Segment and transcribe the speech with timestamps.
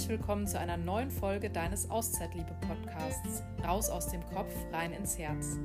[0.00, 5.58] herzlich willkommen zu einer neuen Folge deines Auszeitliebe-Podcasts Raus aus dem Kopf, rein ins Herz.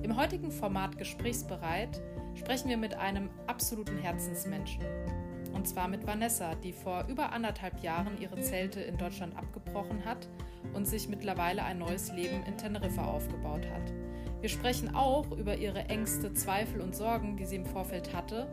[0.00, 2.00] Im heutigen Format Gesprächsbereit
[2.36, 4.84] sprechen wir mit einem absoluten Herzensmenschen.
[5.54, 10.28] Und zwar mit Vanessa, die vor über anderthalb Jahren ihre Zelte in Deutschland abgebrochen hat
[10.72, 13.92] und sich mittlerweile ein neues Leben in Teneriffa aufgebaut hat.
[14.40, 18.46] Wir sprechen auch über ihre Ängste, Zweifel und Sorgen, die sie im Vorfeld hatte,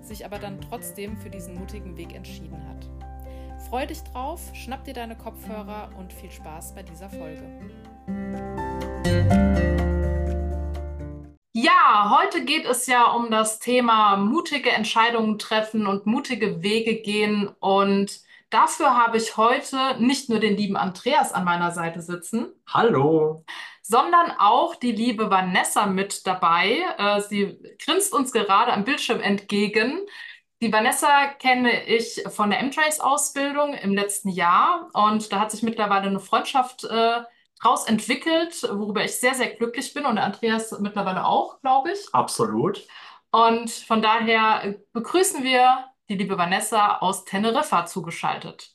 [0.00, 2.88] sich aber dann trotzdem für diesen mutigen Weg entschieden hat.
[3.74, 7.42] Freu dich drauf, schnapp dir deine Kopfhörer und viel Spaß bei dieser Folge.
[11.52, 17.48] Ja, heute geht es ja um das Thema mutige Entscheidungen treffen und mutige Wege gehen.
[17.58, 22.52] Und dafür habe ich heute nicht nur den lieben Andreas an meiner Seite sitzen.
[22.68, 23.44] Hallo.
[23.82, 26.78] Sondern auch die liebe Vanessa mit dabei.
[26.96, 29.98] Äh, sie grinst uns gerade am Bildschirm entgegen.
[30.64, 36.06] Die Vanessa kenne ich von der M-Trace-Ausbildung im letzten Jahr und da hat sich mittlerweile
[36.06, 37.20] eine Freundschaft äh,
[37.60, 42.06] draus entwickelt, worüber ich sehr, sehr glücklich bin und der Andreas mittlerweile auch, glaube ich.
[42.14, 42.88] Absolut.
[43.30, 48.74] Und von daher begrüßen wir die liebe Vanessa aus Teneriffa zugeschaltet.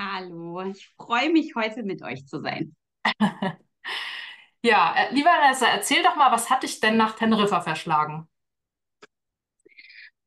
[0.00, 2.74] Hallo, ich freue mich heute mit euch zu sein.
[4.62, 8.30] ja, äh, liebe Vanessa, erzähl doch mal, was hat dich denn nach Teneriffa verschlagen?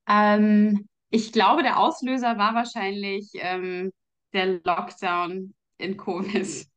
[0.07, 3.91] Ähm, ich glaube, der Auslöser war wahrscheinlich ähm,
[4.33, 6.65] der Lockdown in Covid.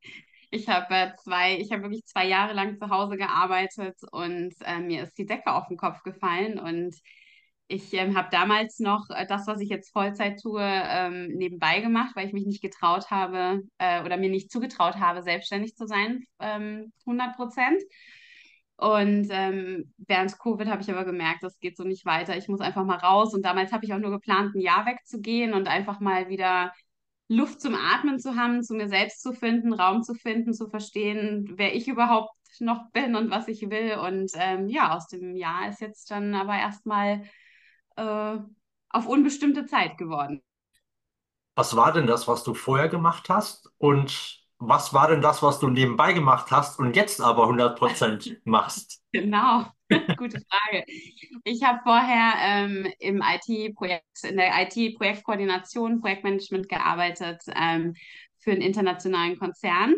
[0.50, 4.78] Ich habe äh, zwei, ich habe wirklich zwei Jahre lang zu Hause gearbeitet und äh,
[4.78, 6.94] mir ist die Decke auf den Kopf gefallen und
[7.66, 12.16] ich ähm, habe damals noch äh, das, was ich jetzt Vollzeit tue, ähm, nebenbei gemacht,
[12.16, 16.24] weil ich mich nicht getraut habe äh, oder mir nicht zugetraut habe, selbstständig zu sein,
[16.40, 17.82] ähm, 100 Prozent.
[18.78, 22.36] Und ähm, während Covid habe ich aber gemerkt, das geht so nicht weiter.
[22.36, 23.34] Ich muss einfach mal raus.
[23.34, 26.72] Und damals habe ich auch nur geplant, ein Jahr wegzugehen und einfach mal wieder
[27.26, 31.54] Luft zum Atmen zu haben, zu mir selbst zu finden, Raum zu finden, zu verstehen,
[31.56, 32.30] wer ich überhaupt
[32.60, 33.96] noch bin und was ich will.
[33.96, 37.24] Und ähm, ja, aus dem Jahr ist jetzt dann aber erstmal
[37.96, 38.38] äh,
[38.90, 40.40] auf unbestimmte Zeit geworden.
[41.56, 43.72] Was war denn das, was du vorher gemacht hast?
[43.78, 49.00] Und was war denn das, was du nebenbei gemacht hast und jetzt aber 100% machst?
[49.12, 49.66] Genau,
[50.16, 50.84] gute Frage.
[51.44, 57.94] Ich habe vorher ähm, im IT-Projekt, in der IT-Projektkoordination, Projektmanagement gearbeitet ähm,
[58.38, 59.94] für einen internationalen Konzern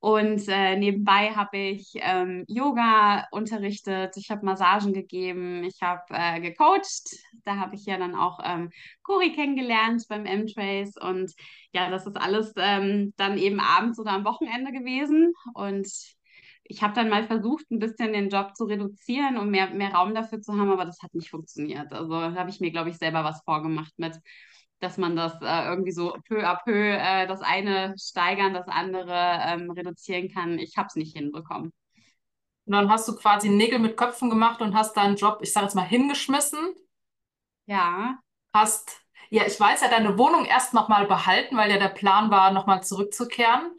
[0.00, 6.40] und äh, nebenbei habe ich ähm, Yoga unterrichtet, ich habe Massagen gegeben, ich habe äh,
[6.40, 7.16] gecoacht.
[7.44, 8.70] Da habe ich ja dann auch ähm,
[9.02, 10.94] Cori kennengelernt beim M-Trace.
[11.00, 11.32] Und
[11.72, 15.32] ja, das ist alles ähm, dann eben abends oder am Wochenende gewesen.
[15.54, 15.88] Und
[16.62, 20.14] ich habe dann mal versucht, ein bisschen den Job zu reduzieren, um mehr, mehr Raum
[20.14, 21.92] dafür zu haben, aber das hat nicht funktioniert.
[21.92, 24.14] Also habe ich mir, glaube ich, selber was vorgemacht mit
[24.80, 29.40] dass man das äh, irgendwie so peu à peu äh, das eine steigern, das andere
[29.44, 30.58] ähm, reduzieren kann.
[30.58, 31.72] Ich habe es nicht hinbekommen.
[32.66, 35.66] Und dann hast du quasi Nägel mit Köpfen gemacht und hast deinen Job, ich sage
[35.66, 36.60] jetzt mal, hingeschmissen.
[37.66, 38.18] Ja.
[38.52, 39.00] Hast,
[39.30, 42.82] ja, ich weiß ja, deine Wohnung erst nochmal behalten, weil ja der Plan war, nochmal
[42.82, 43.72] zurückzukehren.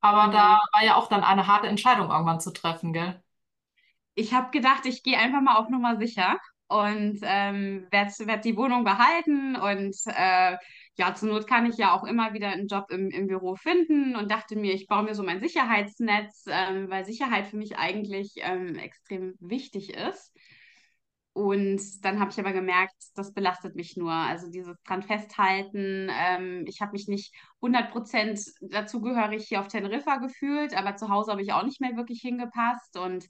[0.00, 0.32] Aber mhm.
[0.32, 3.22] da war ja auch dann eine harte Entscheidung irgendwann zu treffen, gell?
[4.14, 8.56] Ich habe gedacht, ich gehe einfach mal auf Nummer sicher und ähm, werde werd die
[8.56, 10.56] Wohnung behalten und äh,
[10.98, 14.16] ja, zur Not kann ich ja auch immer wieder einen Job im, im Büro finden
[14.16, 18.34] und dachte mir, ich baue mir so mein Sicherheitsnetz, ähm, weil Sicherheit für mich eigentlich
[18.38, 20.32] ähm, extrem wichtig ist.
[21.38, 24.10] Und dann habe ich aber gemerkt, das belastet mich nur.
[24.10, 26.10] Also dieses dran festhalten.
[26.10, 31.42] Ähm, ich habe mich nicht 100% dazugehörig hier auf Teneriffa gefühlt, aber zu Hause habe
[31.42, 32.98] ich auch nicht mehr wirklich hingepasst.
[32.98, 33.24] Und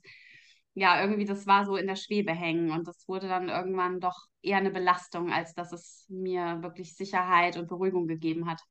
[0.73, 4.27] ja, irgendwie das war so in der Schwebe hängen und das wurde dann irgendwann doch
[4.41, 8.61] eher eine Belastung, als dass es mir wirklich Sicherheit und Beruhigung gegeben hat.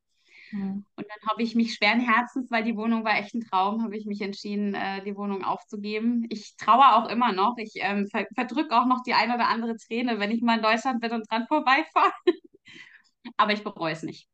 [0.53, 0.85] Mhm.
[0.97, 3.97] Und dann habe ich mich schweren Herzens, weil die Wohnung war echt ein Traum, habe
[3.97, 6.27] ich mich entschieden, äh, die Wohnung aufzugeben.
[6.31, 7.57] Ich traue auch immer noch.
[7.59, 10.63] Ich ähm, ver verdrücke auch noch die eine oder andere Träne, wenn ich mal in
[10.63, 12.13] Deutschland bin und dran vorbeifahre.
[13.37, 14.29] Aber ich bereue es nicht.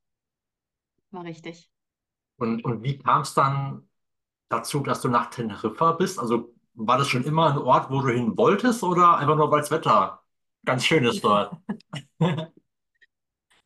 [1.10, 1.68] War richtig.
[2.36, 3.88] Und, und wie kam es dann
[4.48, 6.18] dazu, dass du nach Teneriffa bist?
[6.18, 9.60] Also war das schon immer ein Ort, wo du hin wolltest oder einfach nur, weil
[9.60, 10.22] das Wetter
[10.64, 11.56] ganz schön ist dort?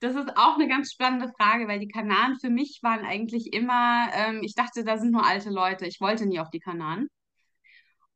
[0.01, 4.09] Das ist auch eine ganz spannende Frage, weil die Kanaren für mich waren eigentlich immer,
[4.13, 5.87] ähm, ich dachte, da sind nur alte Leute.
[5.87, 7.09] Ich wollte nie auf die Kanaren.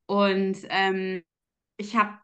[0.07, 1.23] Und ähm,
[1.77, 2.19] ich habe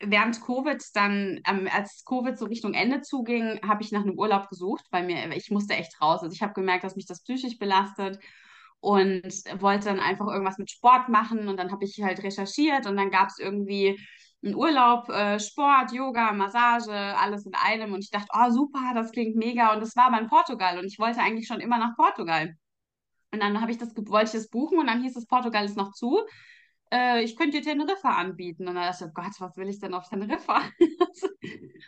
[0.00, 4.48] während Covid dann, ähm, als Covid so Richtung Ende zuging, habe ich nach einem Urlaub
[4.48, 6.22] gesucht, weil mir, ich musste echt raus.
[6.22, 8.18] Also ich habe gemerkt, dass mich das psychisch belastet
[8.80, 9.22] und
[9.60, 13.10] wollte dann einfach irgendwas mit Sport machen und dann habe ich halt recherchiert und dann
[13.10, 13.98] gab es irgendwie
[14.42, 17.92] ein Urlaub, äh, Sport, Yoga, Massage, alles in einem.
[17.92, 19.74] Und ich dachte, oh super, das klingt mega.
[19.74, 22.54] Und es war aber in Portugal und ich wollte eigentlich schon immer nach Portugal.
[23.32, 25.92] Und dann ich das, wollte ich das buchen und dann hieß es, Portugal ist noch
[25.92, 26.20] zu.
[26.90, 28.66] Äh, ich könnte dir Teneriffa anbieten.
[28.66, 30.62] Und dann dachte ich, oh Gott, was will ich denn auf Teneriffa?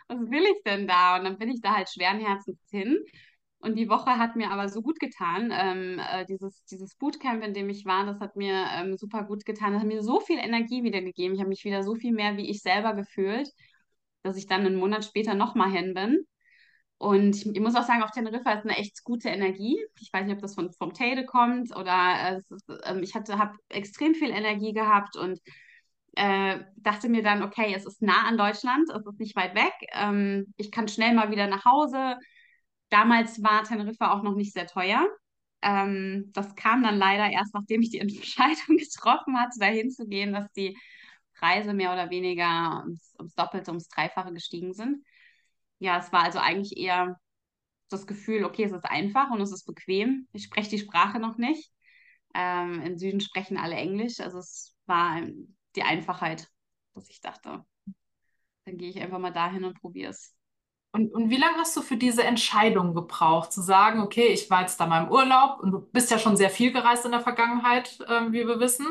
[0.07, 1.17] was will ich denn da?
[1.17, 3.03] Und dann bin ich da halt schweren Herzens hin.
[3.63, 5.49] Und die Woche hat mir aber so gut getan.
[5.53, 9.45] Ähm, äh, dieses, dieses Bootcamp, in dem ich war, das hat mir ähm, super gut
[9.45, 9.71] getan.
[9.71, 11.33] Das hat mir so viel Energie wieder gegeben.
[11.33, 13.49] Ich habe mich wieder so viel mehr wie ich selber gefühlt,
[14.21, 16.25] dass ich dann einen Monat später nochmal hin bin.
[16.97, 19.79] Und ich, ich, muss auch sagen, auf Teneriffa ist eine echt gute Energie.
[20.01, 23.57] Ich weiß nicht, ob das von, vom Teide kommt oder äh, ist, äh, ich habe
[23.69, 25.39] extrem viel Energie gehabt und
[26.17, 29.73] äh, dachte mir dann, okay, es ist nah an Deutschland, es ist nicht weit weg.
[29.93, 32.17] Ähm, ich kann schnell mal wieder nach Hause
[32.93, 35.09] Damals war Teneriffa auch noch nicht sehr teuer.
[35.63, 40.31] Ähm, das kam dann leider erst, nachdem ich die Entscheidung getroffen hatte, dahin zu gehen,
[40.31, 40.77] dass die
[41.39, 45.03] Preise mehr oder weniger ums, ums Doppelte, ums Dreifache gestiegen sind.
[45.79, 47.19] Ja, es war also eigentlich eher
[47.89, 50.27] das Gefühl, okay, es ist einfach und es ist bequem.
[50.31, 51.71] Ich spreche die Sprache noch nicht.
[52.35, 54.19] Ähm, Im Süden sprechen alle Englisch.
[54.19, 55.19] Also es war
[55.75, 56.47] die Einfachheit,
[56.93, 57.65] dass ich dachte,
[58.65, 60.35] dann gehe ich einfach mal dahin und probiere es.
[60.93, 64.61] Und, und wie lange hast du für diese Entscheidung gebraucht, zu sagen, okay, ich war
[64.61, 67.21] jetzt da mal im Urlaub und du bist ja schon sehr viel gereist in der
[67.21, 68.85] Vergangenheit, ähm, wie wir wissen.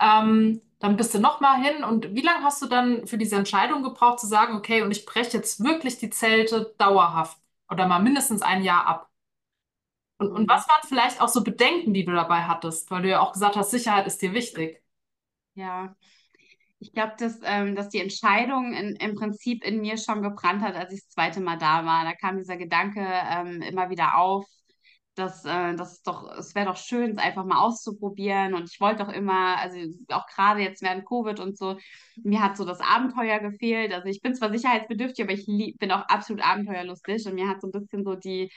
[0.00, 3.82] Ähm, dann bist du nochmal hin und wie lange hast du dann für diese Entscheidung
[3.84, 7.38] gebraucht, zu sagen, okay, und ich breche jetzt wirklich die Zelte dauerhaft
[7.70, 9.10] oder mal mindestens ein Jahr ab?
[10.18, 13.20] Und, und was waren vielleicht auch so Bedenken, die du dabei hattest, weil du ja
[13.20, 14.82] auch gesagt hast, Sicherheit ist dir wichtig?
[15.54, 15.96] Ja,
[16.82, 20.74] ich glaube, dass, ähm, dass die Entscheidung in, im Prinzip in mir schon gebrannt hat,
[20.74, 22.04] als ich das zweite Mal da war.
[22.04, 24.44] Da kam dieser Gedanke ähm, immer wieder auf,
[25.14, 28.54] dass äh, das doch, es wäre doch schön, es einfach mal auszuprobieren.
[28.54, 31.76] Und ich wollte doch immer, also auch gerade jetzt während Covid und so,
[32.24, 33.92] mir hat so das Abenteuer gefehlt.
[33.92, 37.60] Also ich bin zwar sicherheitsbedürftig, aber ich lieb, bin auch absolut abenteuerlustig und mir hat
[37.60, 38.50] so ein bisschen so die,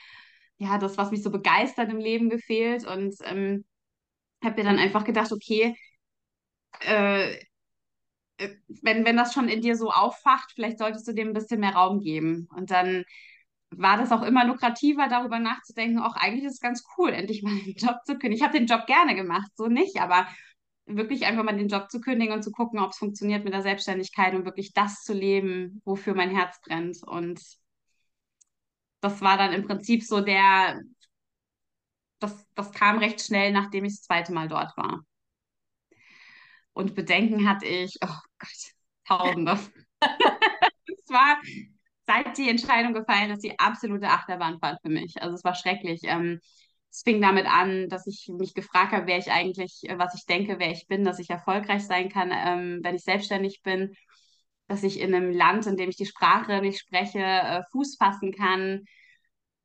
[0.58, 2.84] ja, das, was mich so begeistert im Leben gefehlt.
[2.86, 3.64] Und ähm,
[4.42, 5.76] habe mir dann einfach gedacht, okay,
[6.80, 7.36] äh,
[8.82, 11.74] wenn, wenn das schon in dir so auffacht, vielleicht solltest du dem ein bisschen mehr
[11.74, 12.48] Raum geben.
[12.54, 13.04] Und dann
[13.70, 17.58] war das auch immer lukrativer, darüber nachzudenken, auch eigentlich ist es ganz cool, endlich mal
[17.58, 18.36] den Job zu kündigen.
[18.36, 20.26] Ich habe den Job gerne gemacht, so nicht, aber
[20.86, 23.62] wirklich einfach mal den Job zu kündigen und zu gucken, ob es funktioniert mit der
[23.62, 26.98] Selbstständigkeit und wirklich das zu leben, wofür mein Herz brennt.
[27.02, 27.40] Und
[29.00, 30.80] das war dann im Prinzip so der,
[32.20, 35.04] das, das kam recht schnell, nachdem ich das zweite Mal dort war.
[36.76, 38.72] Und Bedenken hatte ich, oh Gott,
[39.08, 39.52] Tausende.
[40.02, 41.40] es war,
[42.06, 45.22] seit die Entscheidung gefallen ist, die absolute Achterbahnfahrt für mich.
[45.22, 46.00] Also es war schrecklich.
[46.02, 46.38] Ähm,
[46.90, 50.58] es fing damit an, dass ich mich gefragt habe, wer ich eigentlich, was ich denke,
[50.58, 53.94] wer ich bin, dass ich erfolgreich sein kann, ähm, wenn ich selbstständig bin,
[54.66, 58.32] dass ich in einem Land, in dem ich die Sprache nicht spreche, äh, Fuß fassen
[58.32, 58.84] kann.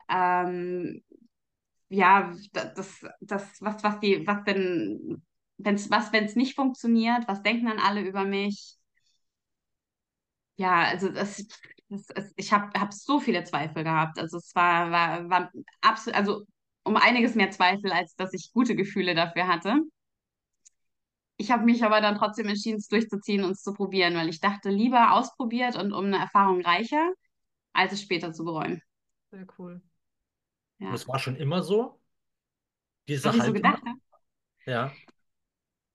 [0.09, 1.03] Ähm,
[1.89, 5.21] ja, das, das, was, was die, was denn
[5.63, 8.75] wenn's, was, wenn es nicht funktioniert, was denken dann alle über mich?
[10.55, 11.43] Ja, also das,
[11.89, 14.19] das, das ich habe hab so viele Zweifel gehabt.
[14.19, 16.45] Also es war, war, war absolut, also
[16.83, 19.79] um einiges mehr Zweifel, als dass ich gute Gefühle dafür hatte.
[21.37, 24.39] Ich habe mich aber dann trotzdem entschieden, es durchzuziehen und es zu probieren, weil ich
[24.39, 27.13] dachte, lieber ausprobiert und um eine Erfahrung reicher,
[27.73, 28.81] als es später zu bereuen.
[29.31, 29.81] Sehr cool.
[30.77, 30.91] Ja.
[30.91, 31.99] Das war schon immer so?
[33.07, 33.99] Diese Was ich so gedacht habe?
[34.65, 34.91] Ja.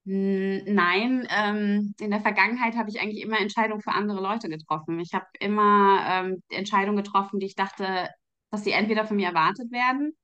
[0.09, 5.01] Nein, ähm, in der Vergangenheit habe ich eigentlich immer Entscheidungen für andere Leute getroffen.
[5.01, 8.07] Ich habe immer ähm, Entscheidungen getroffen, die ich dachte,
[8.49, 10.15] dass sie entweder von mir erwartet werden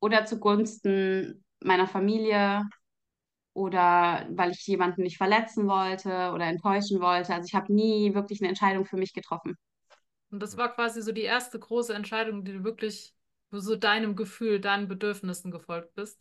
[0.00, 2.64] oder zugunsten meiner Familie
[3.52, 7.32] oder weil ich jemanden nicht verletzen wollte oder enttäuschen wollte.
[7.32, 9.56] Also ich habe nie wirklich eine Entscheidung für mich getroffen.
[10.32, 13.14] Und das war quasi so die erste große Entscheidung, die du wirklich
[13.52, 16.18] so deinem Gefühl, deinen Bedürfnissen gefolgt bist?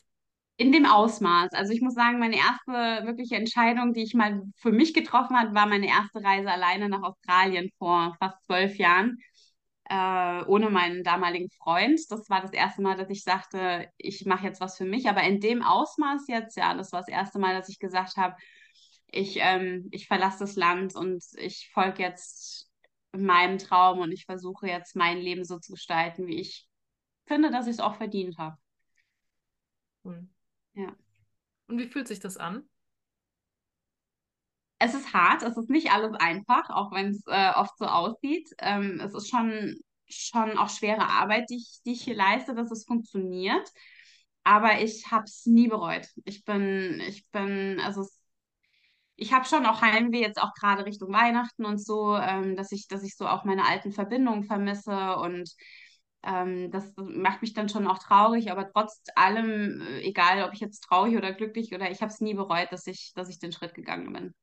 [0.58, 1.54] In dem Ausmaß.
[1.54, 5.56] Also ich muss sagen, meine erste wirkliche Entscheidung, die ich mal für mich getroffen habe,
[5.56, 9.18] war meine erste Reise alleine nach Australien vor fast zwölf Jahren,
[9.90, 12.00] äh, ohne meinen damaligen Freund.
[12.10, 15.10] Das war das erste Mal, dass ich sagte, ich mache jetzt was für mich.
[15.10, 18.36] Aber in dem Ausmaß jetzt, ja, das war das erste Mal, dass ich gesagt habe,
[19.08, 22.70] ich, ähm, ich verlasse das Land und ich folge jetzt
[23.12, 26.68] meinem Traum und ich versuche jetzt mein Leben so zu gestalten, wie ich
[27.26, 28.58] finde, dass ich es auch verdient habe.
[30.04, 30.28] Cool.
[30.74, 30.96] Ja.
[31.68, 32.64] Und wie fühlt sich das an?
[34.80, 38.50] Es ist hart, es ist nicht alles einfach, auch wenn es äh, oft so aussieht.
[38.58, 39.76] Ähm, es ist schon,
[40.08, 43.70] schon auch schwere Arbeit, die ich, die ich hier leiste, dass es funktioniert.
[44.44, 46.08] Aber ich habe es nie bereut.
[46.26, 48.08] Ich bin, ich bin, also
[49.16, 52.88] ich habe schon auch Heimweh jetzt auch gerade Richtung Weihnachten und so, ähm, dass ich,
[52.88, 55.48] dass ich so auch meine alten Verbindungen vermisse und
[56.24, 60.60] ähm, das macht mich dann schon auch traurig, aber trotz allem, äh, egal ob ich
[60.60, 63.52] jetzt traurig oder glücklich oder ich habe es nie bereut, dass ich, dass ich den
[63.52, 64.34] Schritt gegangen bin.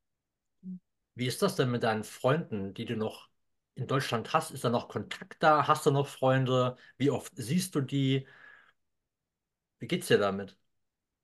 [1.14, 3.28] Wie ist das denn mit deinen Freunden, die du noch
[3.75, 4.50] in Deutschland hast?
[4.52, 5.66] Ist da noch Kontakt da?
[5.66, 6.76] Hast du noch Freunde?
[6.97, 8.26] Wie oft siehst du die?
[9.80, 10.56] Wie geht's dir damit?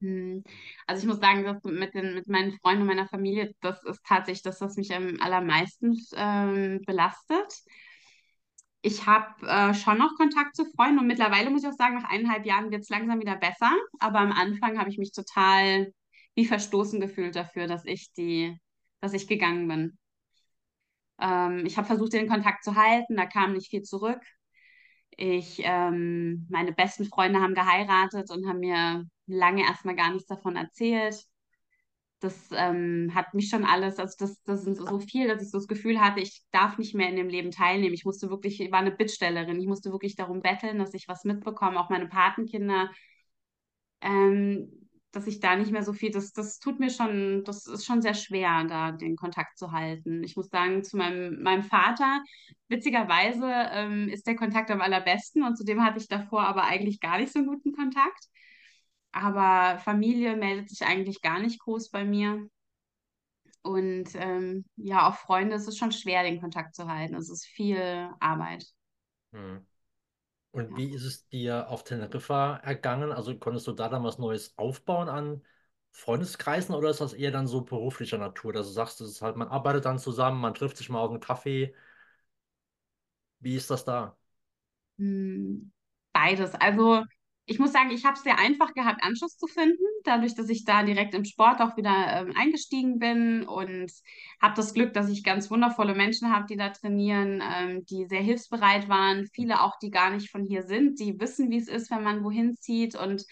[0.01, 0.45] Hm.
[0.87, 4.05] Also ich muss sagen, dass mit den, mit meinen Freunden und meiner Familie, das ist
[4.05, 7.55] tatsächlich das, was mich am allermeisten ähm, belastet.
[8.87, 12.11] Ich habe äh, schon noch Kontakt zu Freunden und mittlerweile muss ich auch sagen, nach
[12.11, 13.73] eineinhalb Jahren wird es langsam wieder besser.
[13.99, 15.91] Aber am Anfang habe ich mich total
[16.35, 18.61] wie verstoßen gefühlt dafür, dass ich die,
[19.01, 19.99] dass ich gegangen bin.
[21.19, 24.21] Ähm, ich habe versucht, den Kontakt zu halten, da kam nicht viel zurück.
[25.17, 30.57] Ich, ähm, meine besten Freunde haben geheiratet und haben mir lange erstmal gar nichts davon
[30.57, 31.25] erzählt.
[32.25, 35.59] Das ähm, hat mich schon alles, also das, das ist so viel, dass ich so
[35.59, 37.95] das Gefühl hatte, ich darf nicht mehr in dem Leben teilnehmen.
[37.95, 41.25] Ich musste wirklich, ich war eine Bittstellerin, ich musste wirklich darum betteln, dass ich was
[41.25, 41.79] mitbekomme.
[41.79, 42.91] Auch meine Patenkinder
[44.01, 47.85] ähm, dass ich da nicht mehr so viel, das, das tut mir schon, das ist
[47.85, 50.25] schon sehr schwer, da den Kontakt zu halten.
[50.25, 52.23] Ich muss sagen, zu meinem, meinem Vater,
[52.69, 57.01] witzigerweise ähm, ist der Kontakt am allerbesten und zu dem hatte ich davor aber eigentlich
[57.01, 58.29] gar nicht so einen guten Kontakt.
[59.15, 62.49] Aber Familie meldet sich eigentlich gar nicht groß bei mir.
[63.63, 67.15] Und ähm, ja, auch Freunde, es ist schon schwer, den Kontakt zu halten.
[67.15, 68.67] Es ist viel Arbeit.
[69.33, 69.67] Hm.
[70.53, 70.77] Und Ja.
[70.77, 73.13] wie ist es dir auf Teneriffa ergangen?
[73.13, 75.43] Also konntest du da dann was Neues aufbauen an
[75.93, 79.37] Freundeskreisen oder ist das eher dann so beruflicher Natur, dass du sagst, es ist halt,
[79.37, 81.75] man arbeitet dann zusammen, man trifft sich mal auf einen Kaffee.
[83.41, 84.17] Wie ist das da?
[84.99, 85.73] Hm,
[86.13, 86.55] Beides.
[86.55, 87.05] Also
[87.47, 90.65] ich muss sagen, ich habe es sehr einfach gehabt, Anschluss zu finden, dadurch, dass ich
[90.65, 93.93] da direkt im Sport auch wieder ähm, eingestiegen bin und
[94.41, 98.23] habe das Glück, dass ich ganz wundervolle Menschen habe, die da trainieren, ähm, die sehr
[98.23, 99.27] hilfsbereit waren.
[99.27, 102.25] Viele auch, die gar nicht von hier sind, die wissen, wie es ist, wenn man
[102.25, 103.25] wohin zieht und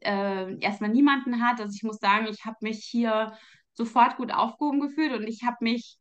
[0.00, 1.60] äh, erstmal niemanden hat.
[1.60, 3.32] Also ich muss sagen, ich habe mich hier
[3.72, 5.98] sofort gut aufgehoben gefühlt und ich habe mich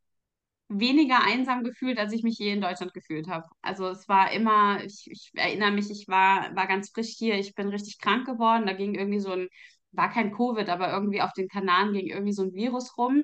[0.79, 3.45] weniger einsam gefühlt, als ich mich je in Deutschland gefühlt habe.
[3.61, 7.55] Also es war immer, ich, ich erinnere mich, ich war, war ganz frisch hier, ich
[7.55, 9.47] bin richtig krank geworden, da ging irgendwie so ein,
[9.91, 13.23] war kein Covid, aber irgendwie auf den Kanaren ging irgendwie so ein Virus rum.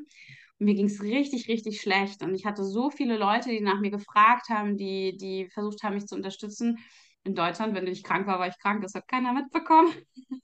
[0.59, 2.21] Und mir ging es richtig, richtig schlecht.
[2.21, 5.95] Und ich hatte so viele Leute, die nach mir gefragt haben, die, die versucht haben,
[5.95, 6.77] mich zu unterstützen.
[7.23, 8.81] In Deutschland, wenn ich krank war, war ich krank.
[8.81, 9.91] Das hat keiner mitbekommen.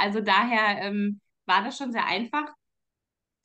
[0.00, 2.46] Also daher ähm, war das schon sehr einfach.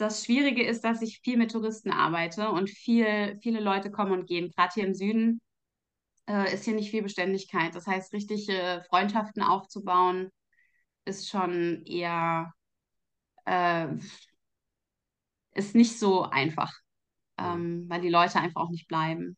[0.03, 4.27] Das Schwierige ist, dass ich viel mit Touristen arbeite und viel, viele Leute kommen und
[4.27, 4.51] gehen.
[4.51, 5.41] Gerade hier im Süden
[6.29, 7.75] äh, ist hier nicht viel Beständigkeit.
[7.75, 10.29] Das heißt, richtig äh, Freundschaften aufzubauen,
[11.05, 12.53] ist schon eher,
[13.45, 13.87] äh,
[15.53, 16.71] ist nicht so einfach,
[17.41, 17.53] Hm.
[17.53, 19.37] ähm, weil die Leute einfach auch nicht bleiben.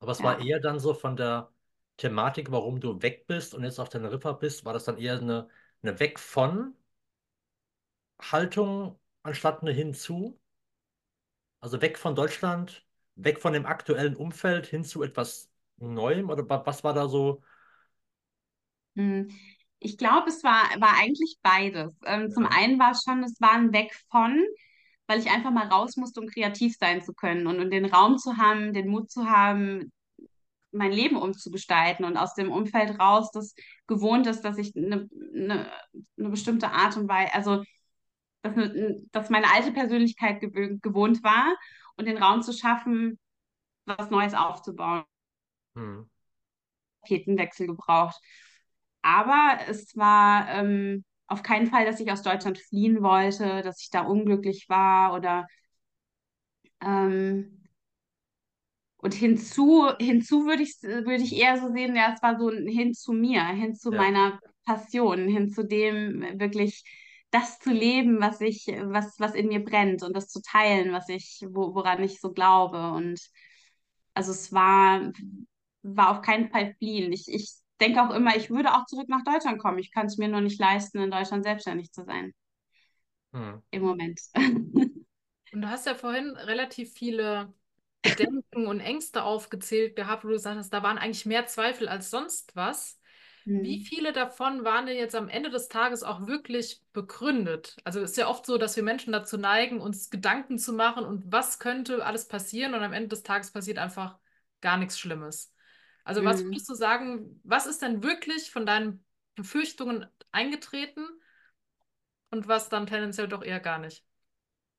[0.00, 0.40] Aber es war Ja.
[0.40, 1.52] eher dann so von der
[1.96, 5.48] Thematik, warum du weg bist und jetzt auf Teneriffa bist, war das dann eher eine,
[5.82, 6.74] eine Weg von
[8.20, 10.38] Haltung anstatt eine hinzu?
[11.60, 16.30] Also weg von Deutschland, weg von dem aktuellen Umfeld hin zu etwas Neuem?
[16.30, 17.42] Oder wa- was war da so?
[18.96, 19.28] Hm.
[19.78, 21.92] Ich glaube, es war, war eigentlich beides.
[22.06, 24.42] Ähm, zum einen war es schon, es war ein Weg von,
[25.06, 28.18] weil ich einfach mal raus musste, um kreativ sein zu können und, und den Raum
[28.18, 29.92] zu haben, den Mut zu haben,
[30.72, 33.54] mein Leben umzugestalten und aus dem Umfeld raus, das
[33.86, 35.70] gewohnt ist, dass ich eine, eine,
[36.18, 37.64] eine bestimmte Art und Weise, also
[38.42, 38.54] dass,
[39.12, 41.56] dass meine alte Persönlichkeit gewö- gewohnt war
[41.96, 43.18] und den Raum zu schaffen,
[43.86, 45.04] was Neues aufzubauen.
[45.76, 46.02] Hm.
[47.02, 48.20] Tapetenwechsel gebraucht.
[49.02, 53.90] Aber es war ähm, auf keinen Fall, dass ich aus Deutschland fliehen wollte, dass ich
[53.90, 55.46] da unglücklich war oder
[56.80, 57.60] ähm,
[58.98, 62.66] Und hinzu, hinzu würde ich, würde ich eher so sehen, ja, es war so ein
[62.66, 63.98] hin zu mir, hin zu Ja.
[63.98, 66.82] meiner Passion, hin zu dem wirklich
[67.30, 71.08] das zu leben, was ich, was, was in mir brennt und das zu teilen, was
[71.08, 72.90] ich, wo, woran ich so glaube.
[72.92, 73.20] Und
[74.14, 75.12] also es war,
[75.82, 77.12] war auf keinen Fall fliehen.
[77.12, 79.78] Ich, ich denke auch immer, ich würde auch zurück nach Deutschland kommen.
[79.78, 82.32] Ich kann es mir nur nicht leisten, in Deutschland selbstständig zu sein.
[83.32, 83.62] Hm.
[83.70, 84.20] Im Moment.
[84.34, 87.54] Und du hast ja vorhin relativ viele
[88.02, 92.10] Bedenken und Ängste aufgezählt gehabt, wo du gesagt hast, da waren eigentlich mehr Zweifel als
[92.10, 93.00] sonst was.
[93.52, 93.86] Wie Hm.
[93.86, 97.76] viele davon waren denn jetzt am Ende des Tages auch wirklich begründet?
[97.84, 101.04] Also es ist ja oft so, dass wir Menschen dazu neigen, uns Gedanken zu machen
[101.04, 104.18] und was könnte alles passieren und am Ende des Tages passiert einfach
[104.60, 105.54] gar nichts Schlimmes.
[106.04, 106.50] Also was Hm.
[106.50, 109.04] würdest du sagen, was ist denn wirklich von deinen
[109.36, 111.06] Befürchtungen eingetreten
[112.30, 114.06] und was dann tendenziell doch eher gar nicht?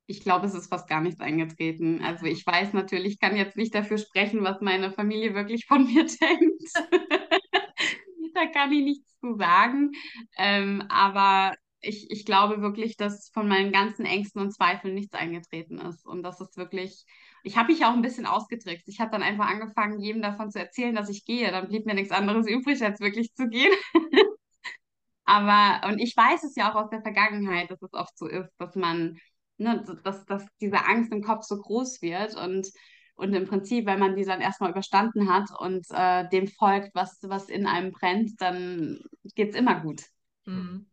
[0.09, 2.01] Ich glaube, es ist fast gar nichts eingetreten.
[2.01, 5.85] Also ich weiß natürlich, ich kann jetzt nicht dafür sprechen, was meine Familie wirklich von
[5.85, 6.63] mir denkt.
[8.37, 9.91] Da kann ich nichts zu sagen.
[10.37, 15.79] Ähm, aber ich, ich glaube wirklich, dass von meinen ganzen Ängsten und Zweifeln nichts eingetreten
[15.79, 16.05] ist.
[16.05, 17.05] Und das ist wirklich,
[17.43, 18.87] ich habe mich auch ein bisschen ausgetrickst.
[18.87, 21.51] Ich habe dann einfach angefangen, jedem davon zu erzählen, dass ich gehe.
[21.51, 23.73] Dann blieb mir nichts anderes übrig, als wirklich zu gehen.
[25.25, 28.49] Aber, und ich weiß es ja auch aus der Vergangenheit, dass es oft so ist,
[28.59, 29.17] dass man,
[29.57, 32.67] ne, dass, dass diese Angst im Kopf so groß wird und,
[33.17, 37.17] und im Prinzip, wenn man die dann erstmal überstanden hat und äh, dem folgt, was,
[37.23, 39.01] was in einem brennt, dann
[39.35, 40.03] geht es immer gut.
[40.45, 40.85] Mhm.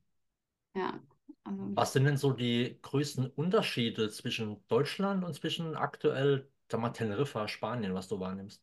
[0.74, 0.98] Ja.
[1.44, 6.90] Also, Was sind denn so die größten Unterschiede zwischen Deutschland und zwischen aktuell, sag mal,
[6.90, 8.62] Teneriffa, Spanien, was du wahrnimmst?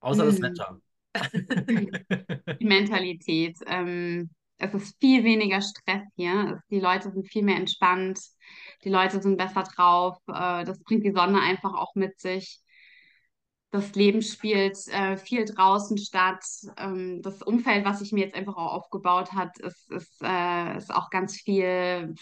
[0.00, 0.42] Außer das hm.
[0.42, 0.80] Wetter.
[2.60, 3.56] die Mentalität.
[3.66, 6.60] Ähm, es ist viel weniger Stress hier.
[6.70, 8.18] Die Leute sind viel mehr entspannt.
[8.84, 10.18] Die Leute sind besser drauf.
[10.28, 12.60] Äh, das bringt die Sonne einfach auch mit sich.
[13.74, 16.44] Das Leben spielt äh, viel draußen statt.
[16.78, 20.94] Ähm, das Umfeld, was sich mir jetzt einfach auch aufgebaut hat, ist, ist, äh, ist
[20.94, 22.14] auch ganz viel,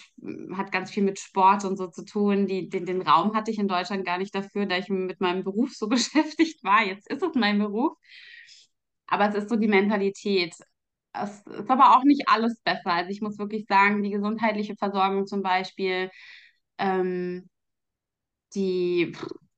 [0.57, 2.47] hat ganz viel mit Sport und so zu tun.
[2.47, 5.45] Die, den, den Raum hatte ich in Deutschland gar nicht dafür, da ich mit meinem
[5.45, 6.87] Beruf so beschäftigt war.
[6.87, 7.99] Jetzt ist es mein Beruf.
[9.07, 10.55] Aber es ist so die Mentalität.
[11.13, 12.93] Es ist aber auch nicht alles besser.
[12.93, 16.11] Also ich muss wirklich sagen, die gesundheitliche Versorgung zum Beispiel,
[16.83, 17.49] ähm,
[18.55, 19.13] die,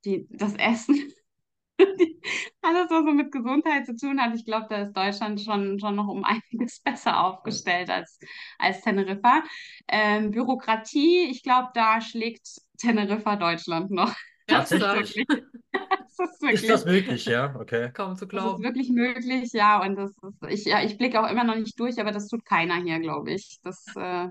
[0.04, 0.96] die, das Essen,
[1.80, 2.20] die,
[2.62, 5.96] alles, was so mit Gesundheit zu tun hat, ich glaube, da ist Deutschland schon, schon
[5.96, 8.18] noch um einiges besser aufgestellt als,
[8.58, 9.42] als Teneriffa.
[9.88, 14.14] Ähm, Bürokratie, ich glaube, da schlägt Teneriffa Deutschland noch.
[14.46, 17.56] Das ist wirklich, das ist Ist das wirklich möglich, ja?
[17.58, 17.90] Okay.
[17.94, 18.62] Kaum zu das ist glauben.
[18.62, 19.82] wirklich möglich, ja.
[19.82, 22.44] Und das ist, ich, ja, ich blicke auch immer noch nicht durch, aber das tut
[22.44, 23.58] keiner hier, glaube ich.
[23.62, 24.28] Das, äh,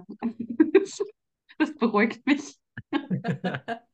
[1.57, 2.59] das beruhigt mich.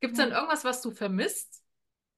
[0.00, 1.62] Gibt es denn irgendwas, was du vermisst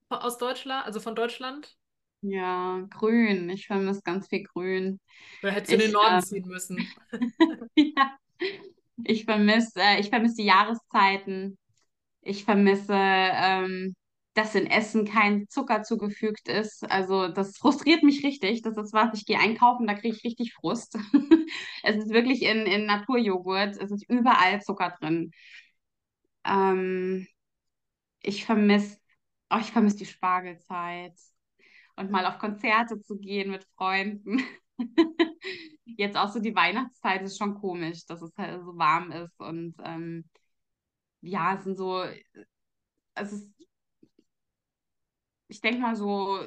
[0.09, 1.77] aus Deutschland, also von Deutschland?
[2.23, 3.51] Ja, grün.
[3.51, 5.01] Ich vermisse ganz viel Grün.
[5.43, 6.89] Oder hättest du in den Norden ähm, ziehen müssen?
[7.77, 8.17] ja,
[9.05, 11.59] ich vermisse, äh, ich vermisse die Jahreszeiten.
[12.23, 13.95] Ich vermisse, ähm,
[14.37, 16.89] dass in Essen kein Zucker zugefügt ist.
[16.91, 18.61] Also das frustriert mich richtig.
[18.63, 20.99] Das ist was, ich gehe einkaufen, da kriege ich richtig Frust.
[21.83, 25.31] Es ist wirklich in, in Naturjoghurt, es ist überall Zucker drin.
[26.45, 27.27] Ähm,
[28.21, 28.99] ich vermisse,
[29.51, 31.15] oh, ich die Spargelzeit
[31.97, 34.43] und mal auf Konzerte zu gehen mit Freunden.
[35.85, 39.77] Jetzt auch so die Weihnachtszeit ist schon komisch, dass es halt so warm ist und
[39.85, 40.29] ähm,
[41.23, 42.05] ja, es sind so,
[43.15, 43.51] es ist,
[45.49, 46.41] ich denke mal so,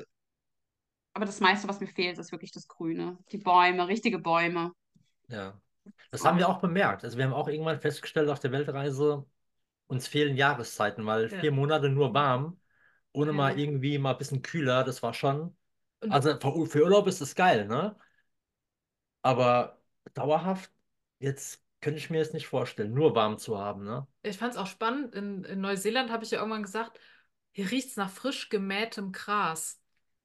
[1.14, 3.18] aber das meiste, was mir fehlt, ist wirklich das Grüne.
[3.32, 4.72] Die Bäume, richtige Bäume.
[5.28, 5.60] Ja.
[6.12, 7.04] Das haben wir auch bemerkt.
[7.04, 9.26] Also wir haben auch irgendwann festgestellt auf der Weltreise,
[9.88, 11.40] uns fehlen Jahreszeiten, weil Ja.
[11.40, 12.60] vier Monate nur warm,
[13.12, 13.38] ohne Ja.
[13.38, 15.56] mal irgendwie mal ein bisschen kühler, das war schon.
[16.02, 17.96] Und- Also für, für Urlaub ist das geil, ne?
[19.22, 19.82] Aber
[20.14, 20.72] dauerhaft,
[21.20, 24.08] jetzt könnte ich mir jetzt nicht vorstellen, nur warm zu haben, ne?
[24.22, 25.16] Ich fand es auch spannend.
[25.16, 27.00] In, in Neuseeland habe ich ja irgendwann gesagt,
[27.52, 29.80] hier riecht es nach frisch gemähtem Gras.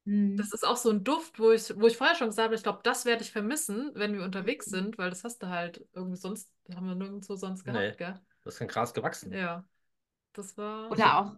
[0.05, 0.37] Mhm.
[0.37, 2.63] Das ist auch so ein Duft, wo ich, wo ich vorher schon gesagt habe, ich
[2.63, 6.17] glaube, das werde ich vermissen, wenn wir unterwegs sind, weil das hast du halt irgendwie
[6.17, 7.71] sonst, haben wir nirgendwo sonst Nee.
[7.71, 8.19] gehabt, gell?
[8.43, 9.33] Das ist kein Gras gewachsen.
[9.33, 9.65] Ja.
[10.33, 10.91] Das war.
[10.91, 11.31] Oder auch,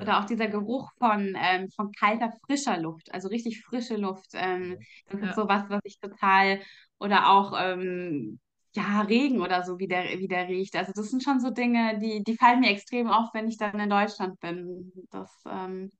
[0.00, 4.30] oder auch dieser Geruch von, ähm, von kalter, frischer Luft, also richtig frische Luft.
[4.32, 4.78] Ähm,
[5.10, 5.28] das Ja.
[5.28, 6.60] ist so was, was ich total,
[6.98, 8.40] oder auch ähm,
[8.74, 10.76] ja, Regen oder so, wie der, wie der riecht.
[10.76, 13.78] Also das sind schon so Dinge, die, die fallen mir extrem auf, wenn ich dann
[13.80, 14.92] in Deutschland bin.
[15.10, 15.90] Das, ähm,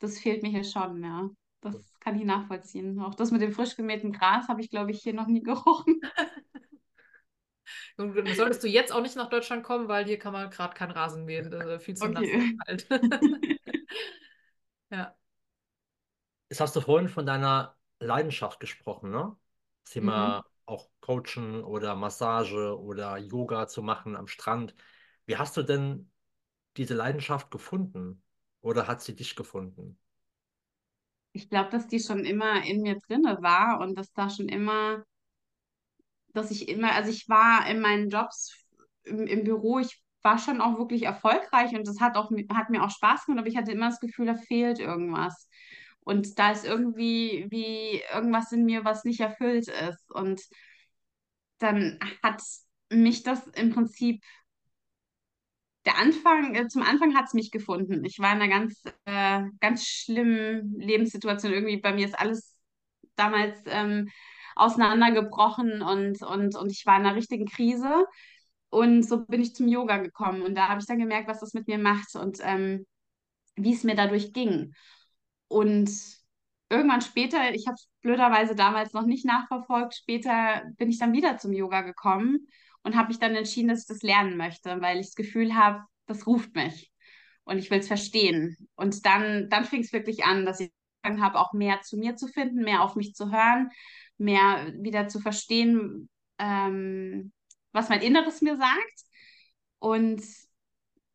[0.00, 1.28] das fehlt mir hier schon, ja.
[1.60, 3.00] Das kann ich nachvollziehen.
[3.00, 6.00] Auch das mit dem frisch gemähten Gras habe ich, glaube ich, hier noch nie gerochen.
[7.96, 11.24] Solltest du jetzt auch nicht nach Deutschland kommen, weil hier kann man gerade keinen Rasen
[11.24, 11.50] mähen.
[11.50, 12.32] Das ist viel zu nass Okay.
[12.32, 12.86] und kalt.
[14.90, 15.16] Ja.
[16.48, 19.36] Jetzt hast du vorhin von deiner Leidenschaft gesprochen, ne?
[19.84, 24.74] Das Thema auch Coachen oder Massage oder Yoga zu machen am Strand.
[25.26, 26.10] Wie hast du denn
[26.76, 28.22] diese Leidenschaft gefunden?
[28.60, 29.98] Oder hat sie dich gefunden?
[31.32, 35.04] Ich glaube, dass die schon immer in mir drinne war und dass da schon immer,
[36.32, 38.54] dass ich immer, also ich war in meinen Jobs
[39.04, 42.82] im, im Büro, ich war schon auch wirklich erfolgreich und das hat auch, hat mir
[42.82, 45.48] auch Spaß gemacht, aber ich hatte immer das Gefühl, da fehlt irgendwas.
[46.06, 50.12] Und da ist irgendwie wie irgendwas in mir, was nicht erfüllt ist.
[50.12, 50.40] Und
[51.58, 52.42] dann hat
[52.90, 54.22] mich das im Prinzip
[55.84, 58.04] der Anfang, äh, zum Anfang hat es mich gefunden.
[58.04, 61.52] Ich war in einer ganz, äh, ganz schlimmen Lebenssituation.
[61.52, 62.56] Irgendwie bei mir ist alles
[63.16, 64.08] damals ähm,
[64.56, 68.06] auseinandergebrochen und, und, und ich war in einer richtigen Krise.
[68.70, 71.54] Und so bin ich zum Yoga gekommen und da habe ich dann gemerkt, was das
[71.54, 72.86] mit mir macht und ähm,
[73.56, 74.74] wie es mir dadurch ging.
[75.48, 75.90] Und
[76.68, 81.38] irgendwann später, ich habe es blöderweise damals noch nicht nachverfolgt, später bin ich dann wieder
[81.38, 82.48] zum Yoga gekommen
[82.82, 85.84] und habe mich dann entschieden, dass ich das lernen möchte, weil ich das Gefühl habe,
[86.06, 86.92] das ruft mich
[87.44, 88.56] und ich will es verstehen.
[88.74, 92.16] Und dann, dann fing es wirklich an, dass ich angefangen habe, auch mehr zu mir
[92.16, 93.70] zu finden, mehr auf mich zu hören,
[94.18, 97.32] mehr wieder zu verstehen, ähm,
[97.72, 99.02] was mein Inneres mir sagt.
[99.78, 100.22] Und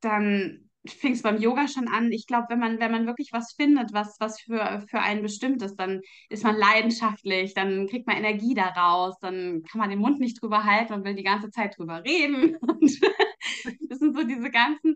[0.01, 2.11] dann fing es beim Yoga schon an.
[2.11, 5.61] Ich glaube, wenn man, wenn man wirklich was findet, was, was für, für einen bestimmt
[5.61, 10.19] ist, dann ist man leidenschaftlich, dann kriegt man Energie daraus, dann kann man den Mund
[10.19, 12.57] nicht drüber halten und will die ganze Zeit drüber reden.
[12.61, 14.95] Und das sind so diese ganzen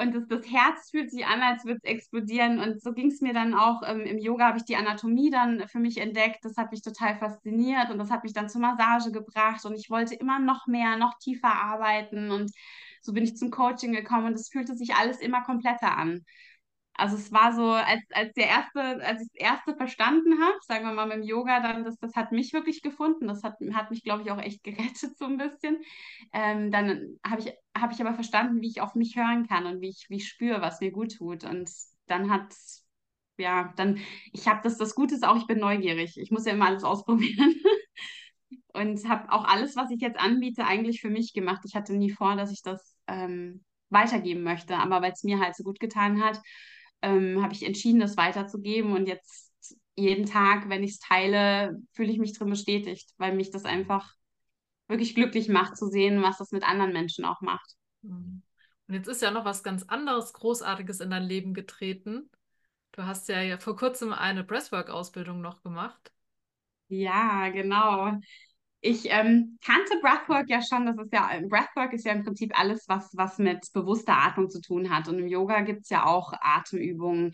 [0.00, 2.58] und das, das Herz fühlt sich an, als würde es explodieren.
[2.58, 3.82] Und so ging es mir dann auch.
[3.84, 6.38] Ähm, Im Yoga habe ich die Anatomie dann für mich entdeckt.
[6.42, 9.64] Das hat mich total fasziniert und das hat mich dann zur Massage gebracht.
[9.66, 12.30] Und ich wollte immer noch mehr, noch tiefer arbeiten.
[12.30, 12.50] Und
[13.00, 16.24] so bin ich zum Coaching gekommen und es fühlte sich alles immer kompletter an.
[16.94, 20.84] Also es war so, als, als der erste, als ich das erste verstanden habe, sagen
[20.84, 23.26] wir mal mit dem Yoga, dann das, das hat mich wirklich gefunden.
[23.26, 25.78] Das hat, hat mich, glaube ich, auch echt gerettet so ein bisschen.
[26.32, 29.80] Ähm, dann habe ich, hab ich aber verstanden, wie ich auf mich hören kann und
[29.80, 31.44] wie ich, wie ich spüre, was mir gut tut.
[31.44, 31.70] Und
[32.06, 32.54] dann hat,
[33.38, 33.98] ja, dann,
[34.32, 36.18] ich habe das, das Gute ist auch, ich bin neugierig.
[36.18, 37.54] Ich muss ja immer alles ausprobieren.
[38.72, 41.62] und habe auch alles, was ich jetzt anbiete, eigentlich für mich gemacht.
[41.64, 45.56] Ich hatte nie vor, dass ich das ähm, weitergeben möchte, aber weil es mir halt
[45.56, 46.40] so gut getan hat,
[47.02, 48.92] ähm, habe ich entschieden, das weiterzugeben.
[48.92, 49.52] Und jetzt
[49.96, 54.14] jeden Tag, wenn ich es teile, fühle ich mich drin bestätigt, weil mich das einfach
[54.88, 57.76] wirklich glücklich macht zu sehen, was das mit anderen Menschen auch macht.
[58.02, 58.42] Mhm.
[58.88, 62.28] Und jetzt ist ja noch was ganz anderes Großartiges in dein Leben getreten.
[62.92, 66.10] Du hast ja, ja vor kurzem eine Breathwork-Ausbildung noch gemacht.
[66.88, 68.18] Ja, genau.
[68.82, 72.84] Ich ähm, kannte Breathwork ja schon, das ist ja, Breathwork ist ja im Prinzip alles,
[72.88, 75.08] was, was mit bewusster Atmung zu tun hat.
[75.08, 77.32] Und im Yoga gibt es ja auch Atemübungen.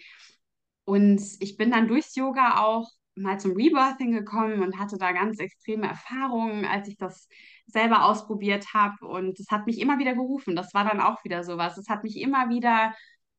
[0.84, 5.38] Und ich bin dann durchs Yoga auch mal zum Rebirthing gekommen und hatte da ganz
[5.38, 7.28] extreme Erfahrungen, als ich das
[7.66, 9.06] selber ausprobiert habe.
[9.06, 10.56] Und es hat mich immer wieder gerufen.
[10.56, 11.78] Das war dann auch wieder sowas.
[11.78, 12.94] Es hat mich immer wieder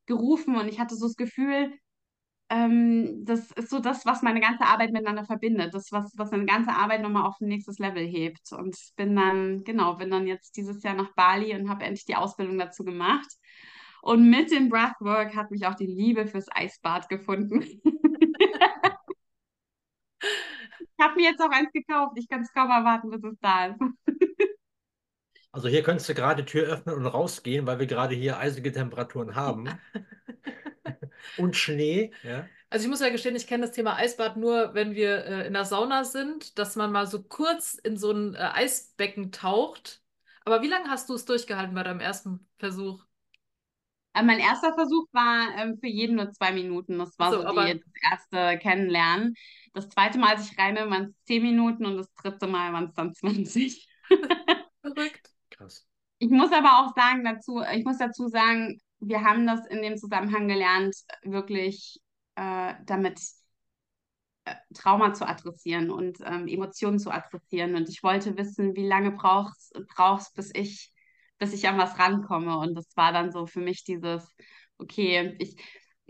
[0.06, 1.72] gerufen und ich hatte so das Gefühl,
[2.50, 5.74] ähm, das ist so das, was meine ganze Arbeit miteinander verbindet.
[5.74, 8.52] Das, was, was meine ganze Arbeit nochmal auf ein nächstes Level hebt.
[8.52, 12.16] Und bin dann, genau, bin dann jetzt dieses Jahr nach Bali und habe endlich die
[12.16, 13.28] Ausbildung dazu gemacht.
[14.00, 17.62] Und mit dem Breathwork hat mich auch die Liebe fürs Eisbad gefunden.
[17.62, 17.82] ich
[21.00, 22.16] habe mir jetzt auch eins gekauft.
[22.16, 23.80] Ich kann es kaum erwarten, bis es da ist.
[25.50, 28.70] Also hier könntest du gerade die Tür öffnen und rausgehen, weil wir gerade hier eisige
[28.70, 29.68] Temperaturen haben.
[31.36, 32.12] und Schnee.
[32.22, 32.46] Ja.
[32.70, 35.54] Also ich muss ja gestehen, ich kenne das Thema Eisbad nur, wenn wir äh, in
[35.54, 40.02] der Sauna sind, dass man mal so kurz in so ein äh, Eisbecken taucht.
[40.44, 43.04] Aber wie lange hast du es durchgehalten bei deinem ersten Versuch?
[44.14, 46.98] Äh, mein erster Versuch war ähm, für jeden nur zwei Minuten.
[46.98, 49.34] Das war so, so die, das erste Kennenlernen.
[49.72, 52.72] Das zweite Mal, als ich rein bin, waren es zehn Minuten und das dritte Mal
[52.72, 53.88] waren es dann 20.
[54.82, 55.30] Verrückt.
[55.50, 55.86] Krass.
[56.18, 59.96] Ich muss aber auch sagen dazu, ich muss dazu sagen, wir haben das in dem
[59.96, 62.00] Zusammenhang gelernt, wirklich
[62.36, 63.20] äh, damit
[64.44, 67.74] äh, Trauma zu adressieren und ähm, Emotionen zu adressieren.
[67.74, 70.92] Und ich wollte wissen, wie lange brauchst brauchst, bis ich,
[71.38, 72.58] bis ich an was rankomme.
[72.58, 74.28] Und das war dann so für mich dieses,
[74.78, 75.56] okay, ich,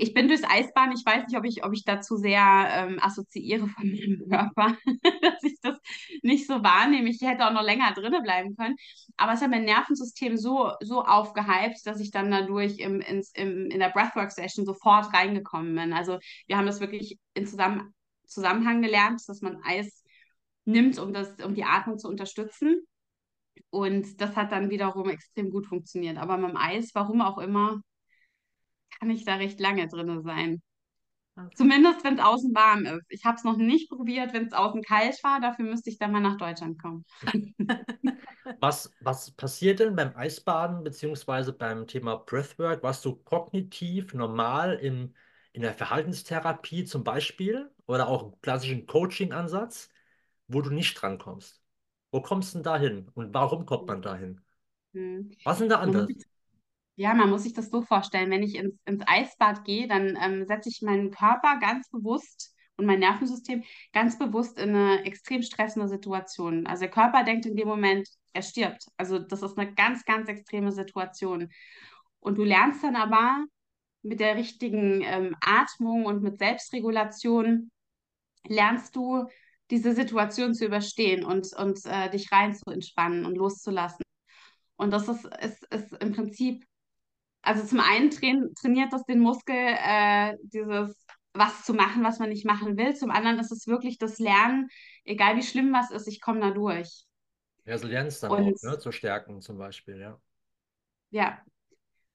[0.01, 0.93] ich bin durchs Eisbahn.
[0.93, 4.77] Ich weiß nicht, ob ich, ob ich dazu sehr ähm, assoziiere von meinem Körper,
[5.23, 5.77] dass ich das
[6.23, 7.11] nicht so wahrnehme.
[7.11, 8.77] Ich hätte auch noch länger drinnen bleiben können.
[9.17, 13.71] Aber es hat mein Nervensystem so, so aufgehypt, dass ich dann dadurch im, ins, im,
[13.71, 15.93] in der Breathwork-Session sofort reingekommen bin.
[15.93, 17.93] Also wir haben das wirklich in Zusammen
[18.25, 20.05] Zusammenhang gelernt, dass man Eis
[20.65, 22.87] nimmt, um, das, um die Atmung zu unterstützen.
[23.71, 26.19] Und das hat dann wiederum extrem gut funktioniert.
[26.19, 27.81] Aber mit dem Eis, warum auch immer,
[28.99, 30.63] kann ich da recht lange drin sein.
[31.39, 31.55] Okay.
[31.55, 33.07] Zumindest, wenn es außen warm ist.
[33.11, 35.41] Ich habe es noch nicht probiert, wenn es außen kalt war.
[35.41, 37.05] Dafür müsste ich dann mal nach Deutschland kommen.
[38.61, 42.83] was, was passiert denn beim Eisbaden beziehungsweise beim Thema Breathwork?
[42.83, 45.15] Warst du kognitiv normal in,
[45.53, 49.91] in der Verhaltenstherapie zum Beispiel oder auch im klassischen Coaching-Ansatz,
[50.49, 51.63] wo du nicht drankommst?
[52.11, 54.41] Wo kommst du denn da hin und warum kommt man da hin?
[54.93, 55.31] Hm.
[55.45, 56.09] Was sind da anders?
[56.99, 60.45] Ja, man muss sich das so vorstellen, wenn ich ins, ins Eisbad gehe, dann ähm,
[60.47, 65.87] setze ich meinen Körper ganz bewusst und mein Nervensystem ganz bewusst in eine extrem stressende
[65.87, 66.67] Situation.
[66.67, 68.89] Also der Körper denkt in dem Moment, er stirbt.
[68.97, 71.51] Also das ist eine ganz, ganz extreme Situation.
[72.19, 73.45] Und du lernst dann aber
[74.03, 77.71] mit der richtigen ähm, Atmung und mit Selbstregulation,
[78.49, 79.29] lernst du
[79.71, 84.03] diese Situation zu überstehen und, und äh, dich rein zu entspannen und loszulassen.
[84.75, 86.65] Und das ist, ist, ist im Prinzip,
[87.49, 92.31] also zum einen train, trainiert das den Muskel, äh, dieses was zu machen, was man
[92.31, 92.95] nicht machen will.
[92.95, 94.69] Zum anderen ist es wirklich das Lernen,
[95.05, 97.05] egal wie schlimm was ist, ich komme da durch.
[97.67, 98.79] Resilienz dann Und auch, ne?
[98.79, 100.21] Zu stärken zum Beispiel, ja.
[101.11, 101.39] ja,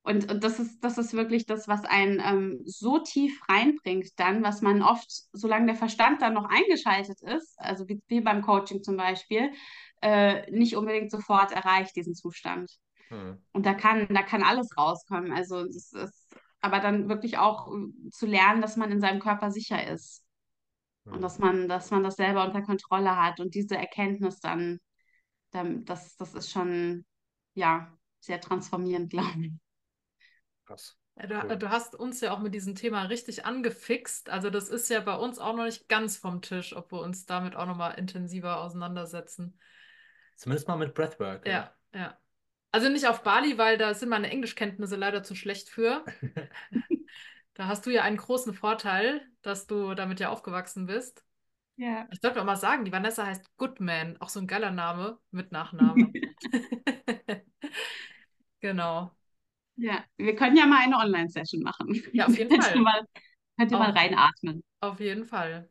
[0.05, 4.43] und, und das ist, das ist wirklich das, was einen ähm, so tief reinbringt dann,
[4.43, 8.83] was man oft, solange der Verstand dann noch eingeschaltet ist, also wie, wie beim Coaching
[8.83, 9.51] zum Beispiel,
[10.01, 12.69] äh, nicht unbedingt sofort erreicht, diesen Zustand.
[13.13, 13.37] Hm.
[13.53, 15.31] Und da kann, da kann alles rauskommen.
[15.31, 19.51] Also das ist, aber dann wirklich auch äh, zu lernen, dass man in seinem Körper
[19.51, 20.23] sicher ist.
[21.05, 21.21] Und Hm.
[21.21, 23.39] dass man, dass man das selber unter Kontrolle hat.
[23.39, 24.79] Und diese Erkenntnis dann,
[25.51, 27.05] dann das, das ist schon,
[27.53, 29.51] ja, sehr transformierend, glaube ich.
[30.65, 30.97] Krass.
[31.15, 34.29] Ja, du, du hast uns ja auch mit diesem Thema richtig angefixt.
[34.29, 37.25] Also das ist ja bei uns auch noch nicht ganz vom Tisch, ob wir uns
[37.27, 39.59] damit auch nochmal intensiver auseinandersetzen.
[40.37, 41.45] Zumindest mal mit Breathwork.
[41.45, 42.17] Ja, ja.
[42.73, 46.03] Also nicht auf Bali, weil da sind meine Englischkenntnisse leider zu schlecht für.
[47.55, 51.23] Da hast du ja einen großen Vorteil, dass du damit ja aufgewachsen bist.
[51.75, 52.07] Ja.
[52.11, 55.51] Ich sollte auch mal sagen, die Vanessa heißt Goodman, auch so ein geiler Name mit
[55.51, 56.11] Nachname.
[58.59, 59.11] Genau.
[59.75, 62.01] Ja, wir können ja mal eine Online-Session machen.
[62.13, 62.79] Ja, auf jeden Fall.
[62.79, 63.05] mal,
[63.57, 64.63] könnt ihr mal reinatmen.
[64.79, 65.69] Auf jeden Fall.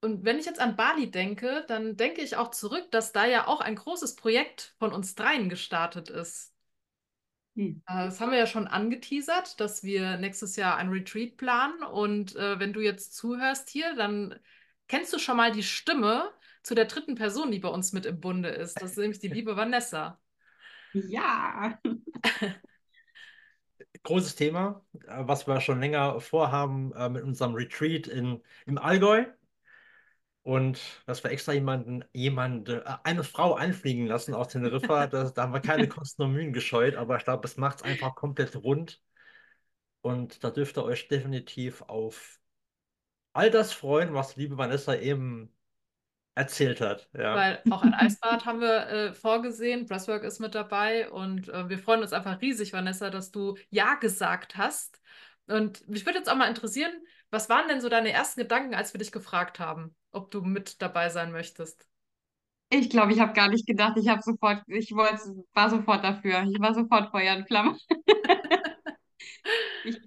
[0.00, 3.46] Und wenn ich jetzt an Bali denke, dann denke ich auch zurück, dass da ja
[3.46, 6.54] auch ein großes Projekt von uns dreien gestartet ist.
[7.56, 7.82] Hm.
[7.86, 11.82] Äh, Das haben wir ja schon angeteasert, dass wir nächstes Jahr ein Retreat planen.
[11.82, 14.38] Und äh, wenn du jetzt zuhörst hier, dann
[14.88, 16.30] kennst du schon mal die Stimme
[16.62, 18.80] zu der dritten Person, die bei uns mit im Bunde ist.
[18.82, 20.20] Das ist nämlich die liebe Vanessa.
[20.92, 21.78] Ja.
[24.04, 29.26] Großes Thema, äh, was wir schon länger vorhaben äh, mit unserem Retreat in, im Allgäu.
[30.46, 35.42] Und dass wir extra jemanden, jemanden, äh, eine Frau einfliegen lassen aus Teneriffa, das, da
[35.42, 38.54] haben wir keine Kosten und Mühen gescheut, aber ich glaube, es macht es einfach komplett
[38.54, 39.02] rund.
[40.02, 42.38] Und da dürft ihr euch definitiv auf
[43.32, 45.52] all das freuen, was liebe Vanessa eben
[46.36, 47.10] erzählt hat.
[47.12, 47.34] Ja.
[47.34, 51.80] Weil auch ein Eisbad haben wir äh, vorgesehen, Breathwork ist mit dabei und äh, wir
[51.80, 55.00] freuen uns einfach riesig, Vanessa, dass du Ja gesagt hast.
[55.48, 56.92] Und mich würde jetzt auch mal interessieren,
[57.30, 60.80] was waren denn so deine ersten Gedanken, als wir dich gefragt haben, ob du mit
[60.82, 61.86] dabei sein möchtest?
[62.68, 63.96] Ich glaube, ich habe gar nicht gedacht.
[63.96, 66.42] Ich habe sofort, ich wollte, war sofort dafür.
[66.50, 67.76] Ich war sofort Feuer und Flamme.
[69.84, 69.98] Ich,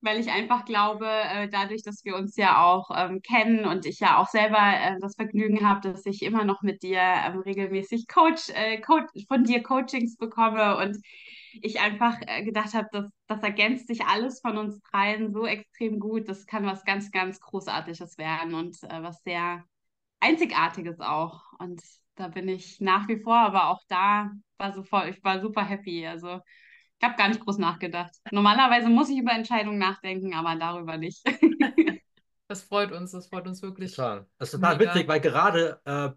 [0.00, 4.00] weil ich einfach glaube, äh, dadurch, dass wir uns ja auch ähm, kennen und ich
[4.00, 8.06] ja auch selber äh, das Vergnügen habe, dass ich immer noch mit dir ähm, regelmäßig
[8.08, 10.96] Coach, äh, Coach, von dir Coachings bekomme und
[11.62, 16.00] ich einfach äh, gedacht habe, dass das ergänzt sich alles von uns dreien so extrem
[16.00, 16.28] gut.
[16.28, 19.64] Das kann was ganz, ganz Großartiges werden und äh, was sehr
[20.20, 21.52] Einzigartiges auch.
[21.58, 21.82] Und
[22.14, 26.06] da bin ich nach wie vor, aber auch da war sofort, ich war super happy.
[26.06, 26.40] Also
[26.98, 28.14] ich habe gar nicht groß nachgedacht.
[28.30, 31.24] Normalerweise muss ich über Entscheidungen nachdenken, aber darüber nicht.
[32.48, 33.96] Das freut uns, das freut uns wirklich.
[33.96, 34.24] Total.
[34.38, 34.94] Das ist total Mega.
[34.94, 36.10] witzig, weil gerade äh,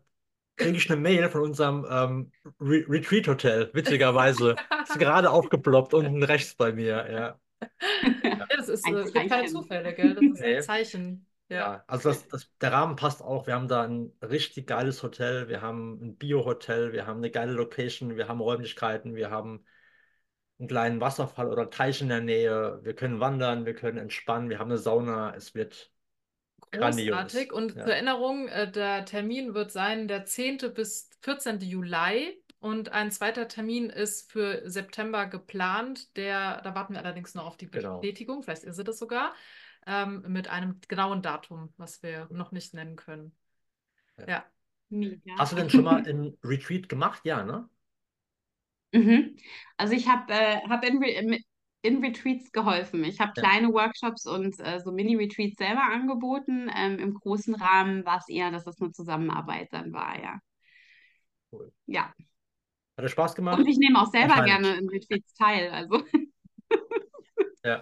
[0.59, 4.55] kriege ich eine Mail von unserem ähm, Re Retreat-Hotel, witzigerweise.
[4.83, 7.07] ist gerade aufgeploppt unten rechts bei mir.
[7.11, 7.39] Ja.
[8.23, 9.47] Ja, das ist, Ein äh, es gibt keine.
[9.47, 10.15] Zufälle, gell?
[10.15, 10.57] Das ist Nee.
[10.57, 11.25] ein Zeichen.
[11.49, 11.57] Ja.
[11.57, 13.47] Ja, also das, das, der Rahmen passt auch.
[13.47, 17.53] Wir haben da ein richtig geiles Hotel, wir haben ein Bio-Hotel, wir haben eine geile
[17.53, 19.65] Location, wir haben Räumlichkeiten, wir haben
[20.59, 22.79] einen kleinen Wasserfall oder Teich in der Nähe.
[22.83, 25.33] Wir können wandern, wir können entspannen, wir haben eine Sauna.
[25.35, 25.91] Es wird
[26.71, 27.15] grandios.
[27.15, 27.53] Großartig.
[27.53, 27.83] Und Ja.
[27.83, 30.69] zur Erinnerung, äh, der Termin wird sein der 10.
[30.73, 31.65] bis 14.
[31.65, 32.41] Juli.
[32.61, 36.15] Und ein zweiter Termin ist für September geplant.
[36.17, 37.99] Der, da warten wir allerdings noch auf die Genau.
[37.99, 39.33] Bestätigung, vielleicht ist sie das sogar,
[39.87, 43.33] ähm, mit einem genauen Datum, was wir noch nicht nennen können.
[44.17, 44.25] Ja.
[44.27, 44.45] Ja.
[44.89, 45.19] Mega.
[45.37, 47.21] Hast du denn schon mal einen Retreat gemacht?
[47.23, 47.69] Ja, ne?
[48.91, 49.37] Mhm.
[49.77, 51.43] Also ich habe äh, hab in,
[51.81, 53.03] in Retreats geholfen.
[53.03, 53.41] Ich habe Ja.
[53.41, 56.69] kleine Workshops und äh, so Mini-Retreats selber angeboten.
[56.75, 60.39] Ähm, Im großen Rahmen war es eher, dass es eine Zusammenarbeit dann war, ja.
[61.51, 61.71] Cool.
[61.87, 62.13] Ja.
[62.97, 63.59] Hat dir Spaß gemacht?
[63.59, 65.69] Und ich nehme auch selber gerne in Retreats teil.
[65.71, 66.03] Also
[67.63, 67.81] Ja.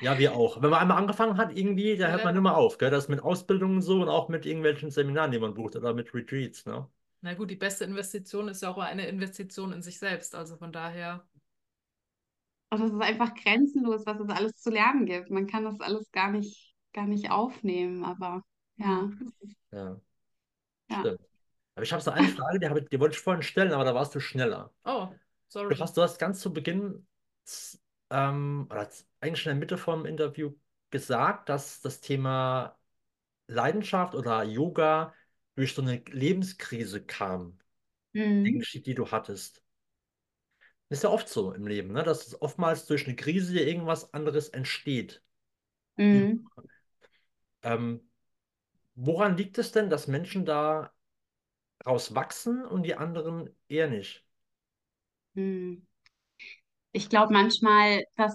[0.00, 0.60] Ja, wir auch.
[0.62, 2.24] Wenn man einmal angefangen hat, irgendwie, da hört Ja.
[2.26, 2.90] man immer auf, gell?
[2.90, 6.14] Das ist mit Ausbildungen so und auch mit irgendwelchen Seminaren, die man bucht oder mit
[6.14, 6.88] Retreats, ne?
[7.20, 10.34] Na gut, die beste Investition ist ja auch eine Investition in sich selbst.
[10.34, 11.26] Also von daher,
[12.70, 15.30] Und es ist einfach grenzenlos, was es alles zu lernen gibt.
[15.30, 18.42] Man kann das alles gar nicht, gar nicht aufnehmen, aber
[18.76, 19.10] ja.
[19.72, 20.00] Ja,
[20.90, 21.00] Ja.
[21.00, 21.20] stimmt.
[21.74, 23.84] Aber ich habe so eine Frage, die, habe, ich- die wollte ich vorhin stellen, aber
[23.84, 24.72] da warst du schneller.
[24.84, 25.08] oh,
[25.48, 25.74] sorry.
[25.74, 27.06] Du hast, du hast ganz zu Beginn,
[28.10, 28.88] ähm, oder
[29.20, 30.54] eigentlich in der Mitte vom Interview
[30.90, 32.78] gesagt, dass das Thema
[33.48, 35.14] Leidenschaft oder Yoga
[35.56, 37.58] durch so eine Lebenskrise kam,
[38.14, 38.60] Mhm.
[38.74, 39.62] die du hattest.
[40.90, 42.02] Ist ja oft so im Leben, ne?
[42.02, 45.22] Dass es oftmals durch eine Krise irgendwas anderes entsteht.
[45.98, 46.48] Mhm.
[47.62, 48.00] Ähm,
[48.96, 50.92] woran liegt es denn, dass Menschen da
[51.86, 54.26] rauswachsen und die anderen eher nicht?
[55.34, 55.86] Mhm.
[56.92, 58.34] Ich glaube manchmal, dass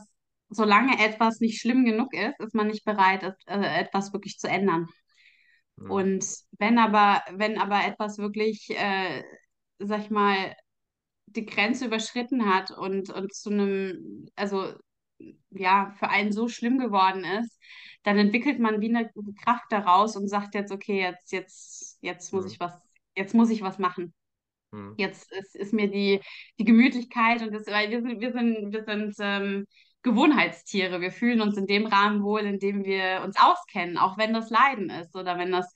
[0.49, 4.87] solange etwas nicht schlimm genug ist, ist man nicht bereit, äh, etwas wirklich zu ändern.
[5.77, 6.25] Hm, Und
[6.59, 9.23] wenn aber, wenn aber etwas wirklich, äh,
[9.79, 10.55] sag ich mal,
[11.35, 14.73] die Grenze überschritten hat und, und zu einem, also
[15.51, 17.59] ja, für einen so schlimm geworden ist,
[18.03, 19.09] dann entwickelt man wie eine
[19.43, 22.73] Kraft daraus und sagt jetzt, okay, jetzt, jetzt, jetzt muss hm, ich was,
[23.15, 24.13] jetzt muss ich was machen.
[24.73, 26.21] hm, Jetzt ist, ist mir die,
[26.59, 29.65] die Gemütlichkeit und das, weil wir sind, wir sind, wir sind ähm,
[30.03, 31.01] Gewohnheitstiere.
[31.01, 34.49] Wir fühlen uns in dem Rahmen wohl, in dem wir uns auskennen, auch wenn das
[34.51, 35.73] Leiden ist oder wenn das,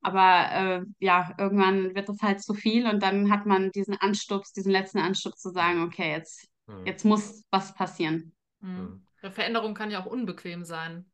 [0.00, 4.52] aber äh, ja, irgendwann wird das halt zu viel und dann hat man diesen Anstups,
[4.52, 8.32] diesen letzten Anstups zu sagen, okay, jetzt, hm, jetzt muss was passieren.
[8.60, 8.76] Mhm.
[8.76, 9.02] hm.
[9.22, 11.10] Ja, Veränderung kann ja auch unbequem sein.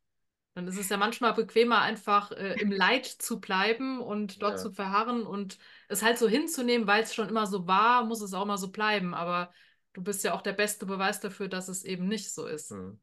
[0.54, 4.62] Dann ist es ja manchmal bequemer, einfach äh, im Leid zu bleiben und dort Ja.
[4.62, 8.34] zu verharren und es halt so hinzunehmen, weil es schon immer so war, muss es
[8.34, 9.14] auch mal so bleiben.
[9.14, 9.52] Aber
[9.94, 12.70] du bist ja auch der beste Beweis dafür, dass es eben nicht so ist.
[12.70, 13.00] Hm.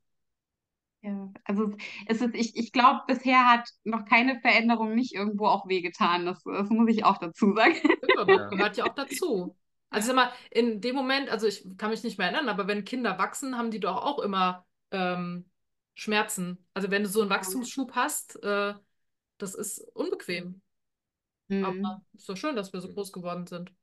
[1.04, 1.72] Ja, also
[2.06, 6.26] es ist, ich, ich glaube, bisher hat noch keine Veränderung nicht irgendwo auch wehgetan.
[6.26, 7.76] Das, das muss ich auch dazu sagen.
[8.18, 9.58] Ja, das gehört ja auch dazu.
[9.90, 12.86] Also sag mal, in dem Moment, also ich kann mich nicht mehr erinnern, aber wenn
[12.86, 15.50] Kinder wachsen, haben die doch auch immer ähm,
[15.96, 16.66] Schmerzen.
[16.74, 18.74] Also wenn du so einen Wachstumsschub hast, äh,
[19.38, 20.62] das ist unbequem.
[21.48, 21.66] Mhm.
[21.66, 23.74] Aber ist doch schön, dass wir so groß geworden sind.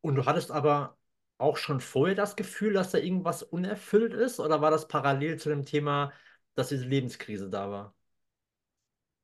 [0.00, 0.96] Und du hattest aber
[1.38, 5.48] auch schon vorher das Gefühl, dass da irgendwas unerfüllt ist, oder war das parallel zu
[5.48, 6.12] dem Thema,
[6.54, 7.94] dass diese Lebenskrise da war?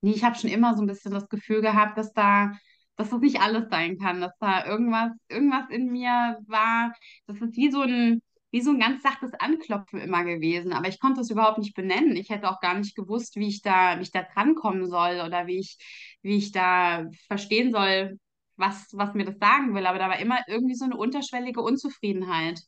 [0.00, 2.52] Nee, ich habe schon immer so ein bisschen das Gefühl gehabt, dass da,
[2.96, 6.92] dass das nicht alles sein kann, dass da irgendwas, irgendwas in mir war.
[7.26, 10.72] Das ist wie so ein, wie so ein ganz sachtes Anklopfen immer gewesen.
[10.72, 12.16] Aber ich konnte es überhaupt nicht benennen.
[12.16, 15.46] Ich hätte auch gar nicht gewusst, wie ich da, wie ich da drankommen soll oder
[15.46, 15.76] wie ich,
[16.22, 18.18] wie ich da verstehen soll,
[18.56, 19.86] was, was mir das sagen will.
[19.86, 22.60] Aber da war immer irgendwie so eine unterschwellige Unzufriedenheit.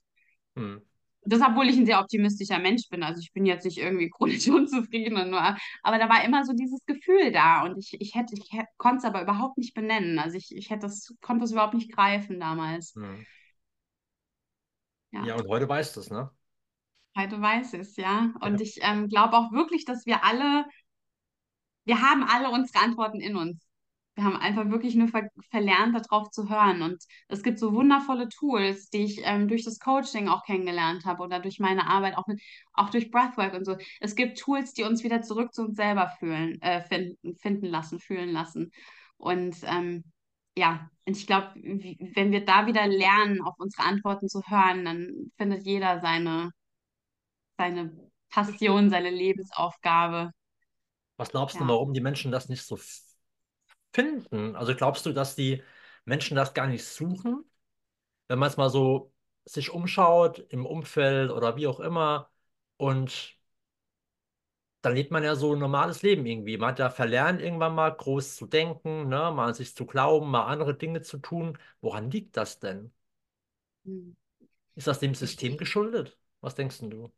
[0.56, 0.82] Hm.
[1.22, 3.02] Das, obwohl ich ein sehr optimistischer Mensch bin.
[3.02, 5.40] Also ich bin jetzt nicht irgendwie chronisch unzufrieden und nur,
[5.82, 8.98] aber da war immer so dieses Gefühl da und ich, ich hätte, ich hätte, konnte
[8.98, 10.18] es aber überhaupt nicht benennen.
[10.18, 12.94] Also ich, ich hätte das, konnte das überhaupt nicht greifen damals.
[12.94, 13.26] Hm.
[15.12, 16.30] Ja, Ja, und heute weißt du es, ne?
[17.16, 18.32] heute weiß es, ja.
[18.42, 18.46] Ja.
[18.46, 20.64] Und ich ähm, glaube auch wirklich, dass wir alle,
[21.84, 23.69] wir haben alle unsere Antworten in uns.
[24.16, 26.82] Wir haben einfach wirklich nur ver verlernt, darauf zu hören.
[26.82, 31.22] Und es gibt so wundervolle Tools, die ich ähm, durch das Coaching auch kennengelernt habe
[31.22, 32.40] oder durch meine Arbeit, auch, mit,
[32.74, 33.76] auch durch Breathwork und so.
[34.00, 37.98] Es gibt Tools, die uns wieder zurück zu uns selber fühlen, äh, finden, finden lassen,
[38.00, 38.72] fühlen lassen.
[39.16, 40.04] Und ähm,
[40.56, 45.32] ja, und ich glaube, wenn wir da wieder lernen, auf unsere Antworten zu hören, dann
[45.36, 46.50] findet jeder seine,
[47.56, 47.96] seine
[48.30, 50.32] Passion, seine Lebensaufgabe.
[51.16, 51.68] Was glaubst du, Ja.
[51.68, 52.76] warum die Menschen das nicht so
[53.92, 54.56] finden?
[54.56, 55.62] Also glaubst du, dass die
[56.04, 57.44] Menschen das gar nicht suchen?
[58.28, 59.12] Wenn man es mal so
[59.46, 62.30] sich umschaut im Umfeld oder wie auch immer
[62.78, 63.38] und
[64.82, 66.56] dann lebt man ja so ein normales Leben irgendwie.
[66.56, 69.30] Man hat ja verlernt, irgendwann mal groß zu denken, ne?
[69.32, 71.58] Mal an sich zu glauben, mal andere Dinge zu tun.
[71.80, 72.92] Woran liegt das denn?
[73.84, 74.16] Hm.
[74.76, 76.18] Ist das dem System geschuldet?
[76.42, 77.12] Was denkst denn du?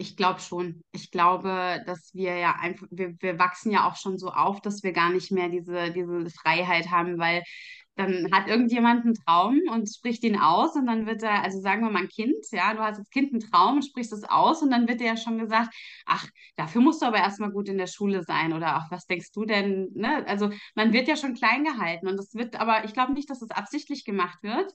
[0.00, 0.82] Ich glaube schon.
[0.92, 4.82] Ich glaube, dass wir ja einfach, wir, wir wachsen ja auch schon so auf, dass
[4.82, 7.42] wir gar nicht mehr diese, diese Freiheit haben, weil
[7.96, 11.82] dann hat irgendjemand einen Traum und spricht ihn aus und dann wird er, also sagen
[11.82, 14.70] wir mal ein Kind, ja, du hast als Kind einen Traum sprichst es aus und
[14.70, 15.74] dann wird dir ja schon gesagt,
[16.06, 19.32] ach, dafür musst du aber erstmal gut in der Schule sein oder ach, was denkst
[19.32, 20.26] du denn, ne?
[20.26, 23.42] Also man wird ja schon klein gehalten und das wird aber, ich glaube nicht, dass
[23.42, 24.72] es absichtlich gemacht wird,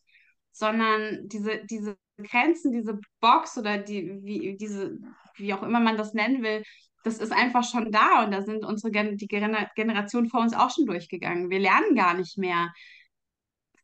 [0.56, 4.98] sondern diese, diese Grenzen, diese Box oder die, wie, diese,
[5.36, 6.64] wie auch immer man das nennen will,
[7.04, 10.54] das ist einfach schon da und da sind unsere Gen die Gener Generation vor uns
[10.56, 11.50] auch schon durchgegangen.
[11.50, 12.74] Wir lernen gar nicht mehr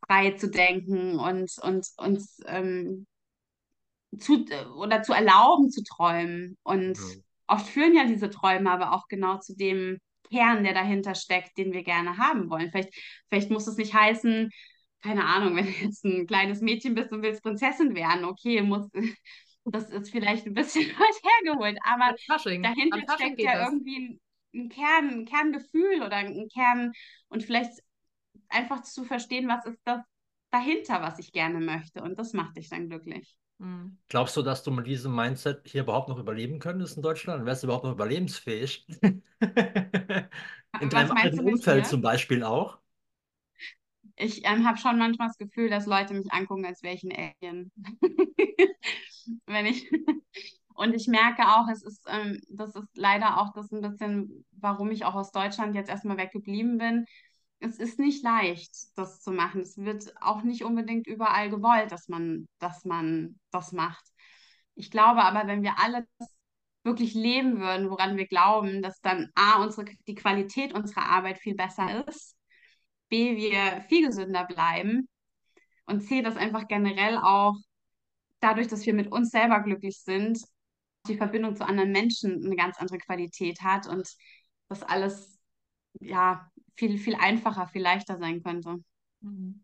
[0.08, 3.08] frei zu denken und und uns ähm,
[4.20, 4.46] zu
[4.78, 6.58] oder zu erlauben zu träumen.
[6.64, 7.24] Und Mhm.
[7.48, 10.00] oft führen ja diese Träume aber auch genau zu dem
[10.32, 12.72] Kern, der dahinter steckt, den wir gerne haben wollen.
[12.72, 12.94] Vielleicht,
[13.30, 14.50] vielleicht muss es nicht heißen,
[15.02, 18.88] keine Ahnung, wenn du jetzt ein kleines Mädchen bist und willst Prinzessin werden, okay, muss,
[19.66, 22.64] das ist vielleicht ein bisschen weit hergeholt, aber Fasching.
[22.64, 23.72] dahinter Fasching steckt ja das.
[23.72, 24.22] irgendwie ein,
[24.54, 26.92] ein Kern, ein Kerngefühl oder ein Kern
[27.30, 27.82] und vielleicht
[28.50, 30.02] einfach zu verstehen, was ist das
[30.52, 32.02] dahinter, was ich gerne möchte.
[32.04, 33.38] Und das macht dich dann glücklich.
[33.58, 33.98] Mhm.
[34.08, 37.46] Glaubst du, dass du mit diesem Mindset hier überhaupt noch überleben könntest in Deutschland?
[37.46, 38.86] Wärst du überhaupt noch überlebensfähig?
[40.80, 41.90] In deinem mit Umfeld hier?
[41.90, 42.81] zum Beispiel auch?
[44.16, 47.34] Ich ähm, habe schon manchmal das Gefühl, dass Leute mich angucken, als wäre ich ein
[47.42, 47.72] Alien.
[49.46, 49.90] Wenn ich
[50.76, 54.92] und ich merke auch, es ist, ähm, das ist leider auch das ein bisschen, warum
[54.92, 57.06] ich auch aus Deutschland jetzt erstmal weggeblieben bin.
[57.60, 59.62] Es ist nicht leicht, das zu machen.
[59.62, 64.04] Es wird auch nicht unbedingt überall gewollt, dass man, dass man das macht.
[64.74, 66.08] Ich glaube aber, wenn wir alle
[66.84, 71.56] wirklich leben würden, woran wir glauben, dass dann A, unsere, die Qualität unserer Arbeit viel
[71.56, 72.36] besser ist,
[73.12, 75.08] B, wir viel gesünder bleiben
[75.86, 77.56] und C, dass einfach generell auch
[78.40, 80.40] dadurch, dass wir mit uns selber glücklich sind,
[81.08, 84.08] die Verbindung zu anderen Menschen eine ganz andere Qualität hat und
[84.70, 85.38] das alles
[86.00, 88.78] ja viel, viel einfacher, viel leichter sein könnte.
[89.20, 89.64] Mhm.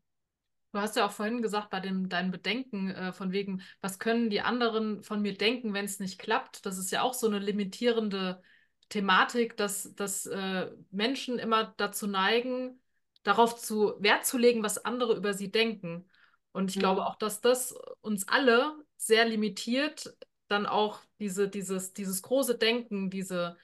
[0.73, 4.29] Du hast ja auch vorhin gesagt, bei dem, deinen Bedenken äh, von wegen, was können
[4.29, 6.65] die anderen von mir denken, wenn es nicht klappt?
[6.65, 8.41] Das ist ja auch so eine limitierende
[8.89, 12.79] Thematik, dass, dass äh, Menschen immer dazu neigen,
[13.27, 16.07] darauf zu Wert zu legen, was andere über sie denken.
[16.53, 16.81] Und ich mhm.
[16.81, 20.15] glaube auch, dass das uns alle sehr limitiert,
[20.47, 23.57] dann auch diese, dieses, dieses große Denken, diese,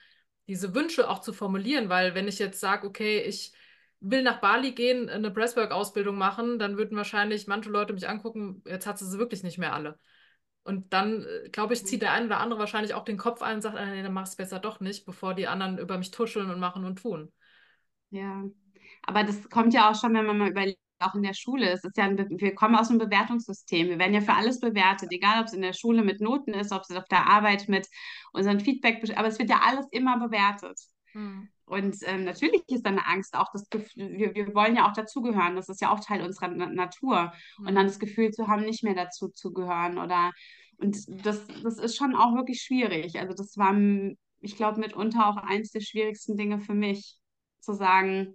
[0.48, 3.52] diese Wünsche auch zu formulieren, weil wenn ich jetzt sage, okay, ich
[4.00, 8.86] will nach Bali gehen, eine Breathwork-Ausbildung machen, dann würden wahrscheinlich manche Leute mich angucken, jetzt
[8.86, 9.98] hat sie sie wirklich nicht mehr alle.
[10.62, 13.56] Und dann, äh, glaube ich, zieht der eine oder andere wahrscheinlich auch den Kopf ein
[13.56, 16.10] und sagt, ah, nee, dann mach es besser doch nicht, bevor die anderen über mich
[16.10, 17.32] tuscheln und machen und tun.
[18.10, 18.44] Ja,
[19.06, 21.70] aber das kommt ja auch schon, wenn man mal überlegt, auch in der Schule.
[21.70, 23.88] Es ist ja ein, wir kommen aus einem Bewertungssystem.
[23.88, 26.72] Wir werden ja für alles bewertet, egal ob es in der Schule mit Noten ist,
[26.72, 27.88] ob es auf der Arbeit mit
[28.32, 30.78] unseren Feedback, aber es wird ja alles immer bewertet.
[31.12, 31.48] Hm.
[31.66, 34.92] Und ähm, natürlich ist da eine Angst, auch das Gefühl, wir, wir wollen ja auch
[34.92, 37.32] dazugehören, das ist ja auch Teil unserer Na Natur.
[37.56, 37.66] Hm.
[37.66, 40.32] Und dann das Gefühl zu haben, nicht mehr dazu zu gehören oder
[40.78, 43.18] und das, das ist schon auch wirklich schwierig.
[43.20, 43.74] Also das war,
[44.40, 47.16] ich glaube, mitunter auch eins der schwierigsten Dinge für mich,
[47.60, 48.34] zu sagen,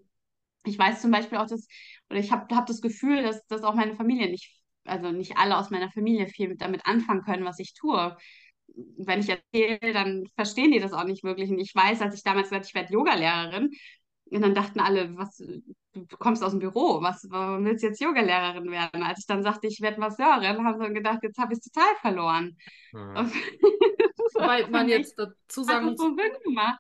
[0.66, 1.68] ich weiß zum Beispiel auch, dass,
[2.10, 4.53] oder ich habe hab das Gefühl, dass, dass auch meine Familie nicht,
[4.84, 8.16] also nicht alle aus meiner Familie viel damit anfangen können, was ich tue.
[8.97, 11.49] Wenn ich erzähle, dann verstehen die das auch nicht wirklich.
[11.49, 13.72] Und ich weiß, als ich damals gesagt ich werde Yogalehrerin,
[14.32, 17.99] und dann dachten alle, was, du kommst aus dem Büro, was, warum willst du jetzt
[17.99, 19.03] Yogalehrerin werden?
[19.03, 21.72] Als ich dann sagte, ich werde Masseurin, haben sie dann gedacht, jetzt habe ich es
[21.72, 22.55] total verloren.
[22.93, 23.16] Mhm.
[24.34, 26.80] Wobei man jetzt dazu sagen muss, so gemacht.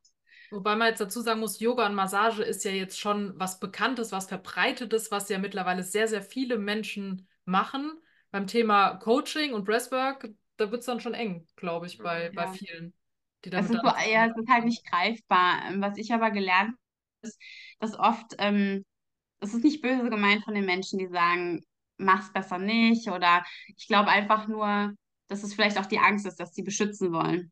[0.51, 4.11] Wobei man jetzt dazu sagen muss, Yoga und Massage ist ja jetzt schon was Bekanntes,
[4.11, 7.91] was Verbreitetes, was ja mittlerweile sehr, sehr viele Menschen machen.
[8.31, 12.31] Beim Thema Coaching und Breathwork, da wird es dann schon eng, glaube ich, bei, ja.
[12.33, 12.93] bei vielen.
[13.45, 15.61] Die damit es, ist ja, es ist halt nicht greifbar.
[15.77, 16.77] Was ich aber gelernt habe,
[17.21, 17.39] ist,
[17.79, 18.85] dass oft, ähm,
[19.39, 21.63] es ist nicht böse gemeint von den Menschen, die sagen,
[21.97, 23.09] mach's besser nicht.
[23.09, 24.93] Oder ich glaube einfach nur,
[25.27, 27.51] dass es vielleicht auch die Angst ist, dass sie beschützen wollen.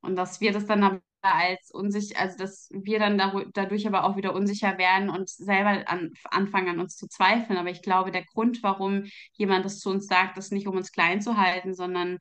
[0.00, 1.00] Und dass wir das dann
[1.32, 3.18] als unsicher, also dass wir dann
[3.54, 7.58] dadurch aber auch wieder unsicher werden und selber an, anfangen an uns zu zweifeln.
[7.58, 10.92] Aber ich glaube, der Grund, warum jemand das zu uns sagt, ist nicht, um uns
[10.92, 12.18] klein zu halten, sondern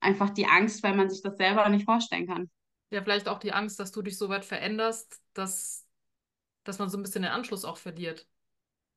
[0.00, 2.50] einfach die Angst, weil man sich das selber nicht vorstellen kann.
[2.90, 5.86] Ja, vielleicht auch die Angst, dass du dich so weit veränderst, dass,
[6.64, 8.26] dass man so ein bisschen den Anschluss auch verliert.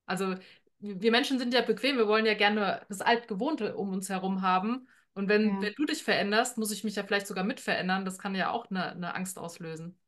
[0.05, 0.35] Also
[0.79, 4.87] wir Menschen sind ja bequem, wir wollen ja gerne das Altgewohnte um uns herum haben.
[5.13, 5.61] Und wenn, ja.
[5.61, 8.05] wenn du dich veränderst, muss ich mich ja vielleicht sogar mit verändern.
[8.05, 9.99] Das kann ja auch eine, eine Angst auslösen.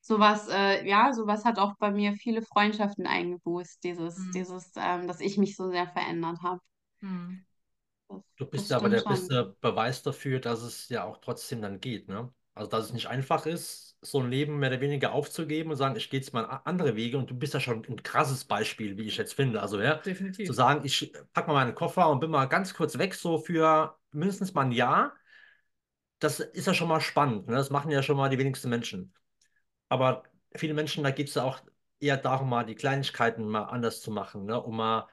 [0.00, 4.32] Sowas, äh, ja, sowas hat auch bei mir viele Freundschaften eingeboost, dieses, mhm.
[4.32, 6.60] dieses, ähm, dass ich mich so sehr verändert habe.
[7.00, 7.44] Mhm.
[8.36, 12.08] Du bist ja aber der beste Beweis dafür, dass es ja auch trotzdem dann geht,
[12.08, 12.32] ne?
[12.54, 15.96] Also, dass es nicht einfach ist, so ein Leben mehr oder weniger aufzugeben und sagen,
[15.96, 19.02] ich gehe jetzt mal andere Wege und du bist ja schon ein krasses Beispiel, wie
[19.02, 19.60] ich jetzt finde.
[19.60, 20.46] Also, ja, Definitiv.
[20.46, 23.98] zu sagen, ich packe mal meinen Koffer und bin mal ganz kurz weg, so für
[24.12, 25.14] mindestens mal ein Jahr,
[26.18, 27.48] das ist ja schon mal spannend.
[27.48, 27.56] Ne?
[27.56, 29.12] Das machen ja schon mal die wenigsten Menschen.
[29.88, 30.22] Aber
[30.54, 31.60] viele Menschen, da geht es ja auch
[31.98, 34.60] eher darum, mal die Kleinigkeiten mal anders zu machen, ne?
[34.60, 35.08] um mal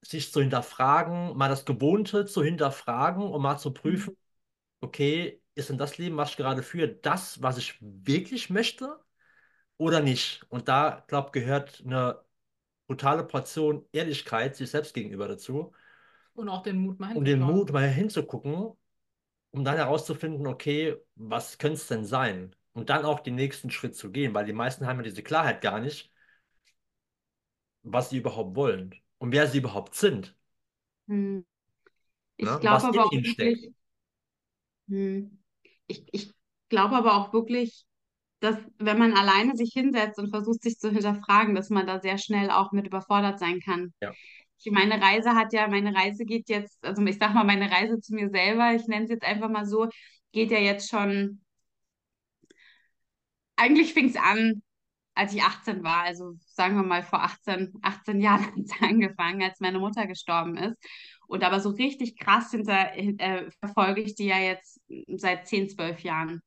[0.00, 4.16] sich zu hinterfragen, mal das Gewohnte zu hinterfragen, um mal zu prüfen,
[4.80, 8.98] okay, ist denn das Leben, was ich gerade führe, das, was ich wirklich möchte
[9.76, 10.44] oder nicht?
[10.48, 12.22] Und da, glaube ich, gehört eine
[12.86, 15.72] brutale Portion Ehrlichkeit sich selbst gegenüber dazu.
[16.34, 17.18] Und auch den Mut mal hinzugucken.
[17.18, 18.72] Und den Mut mal hinzugucken,
[19.50, 22.54] um dann herauszufinden, okay, was könnte es denn sein?
[22.72, 25.60] Und dann auch den nächsten Schritt zu gehen, weil die meisten haben ja diese Klarheit
[25.60, 26.10] gar nicht,
[27.82, 30.34] was sie überhaupt wollen und wer sie überhaupt sind.
[31.08, 31.44] Hm.
[32.36, 32.58] Ich ne?
[32.60, 33.74] glaube aber auch wirklich,
[34.88, 35.41] hm.
[35.92, 36.32] Ich, ich
[36.68, 37.84] glaube aber auch wirklich,
[38.40, 42.18] dass wenn man alleine sich hinsetzt und versucht, sich zu hinterfragen, dass man da sehr
[42.18, 43.92] schnell auch mit überfordert sein kann.
[44.00, 44.12] Ja
[44.70, 48.14] meine Reise hat ja, meine Reise geht jetzt, also ich sag mal, meine Reise zu
[48.14, 49.88] mir selber, ich nenne es jetzt einfach mal so,
[50.32, 51.40] geht ja jetzt schon,
[53.56, 54.62] eigentlich fing es an
[55.14, 59.42] als ich 18 war, also sagen wir mal vor 18, 18 Jahren hat es angefangen,
[59.42, 60.76] als meine Mutter gestorben ist.
[61.26, 66.00] Und aber so richtig krass hinter, äh, verfolge ich die ja jetzt seit 10, 12
[66.00, 66.42] Jahren.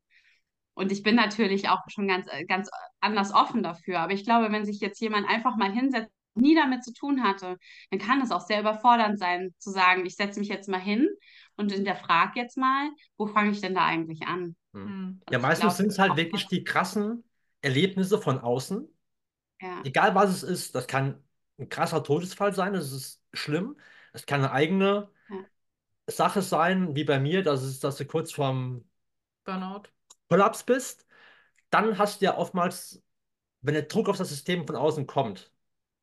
[0.73, 3.99] Und ich bin natürlich auch schon ganz, ganz anders offen dafür.
[3.99, 7.57] Aber ich glaube, wenn sich jetzt jemand einfach mal hinsetzt, nie damit zu tun hatte,
[7.89, 11.07] dann kann es auch sehr überfordernd sein, zu sagen, ich setze mich jetzt mal hin
[11.55, 14.57] und hinterfrage jetzt mal, wo fange ich denn da eigentlich an?
[14.73, 15.21] Hm.
[15.29, 17.23] Ja, meistens sind es halt wirklich die krassen
[17.65, 18.87] Erlebnisse von außen.
[19.61, 19.81] Ja.
[19.83, 21.23] Egal was es ist, das kann
[21.59, 23.77] ein krasser Todesfall sein, das ist schlimm.
[24.13, 25.45] Es kann eine eigene Ja.
[26.07, 28.85] Sache sein, wie bei mir, das ist, dass du kurz vorm
[29.45, 29.89] Burnout.
[30.29, 31.05] Kollaps bist.
[31.69, 33.01] Dann hast du ja oftmals,
[33.61, 35.51] wenn der Druck auf das System von außen kommt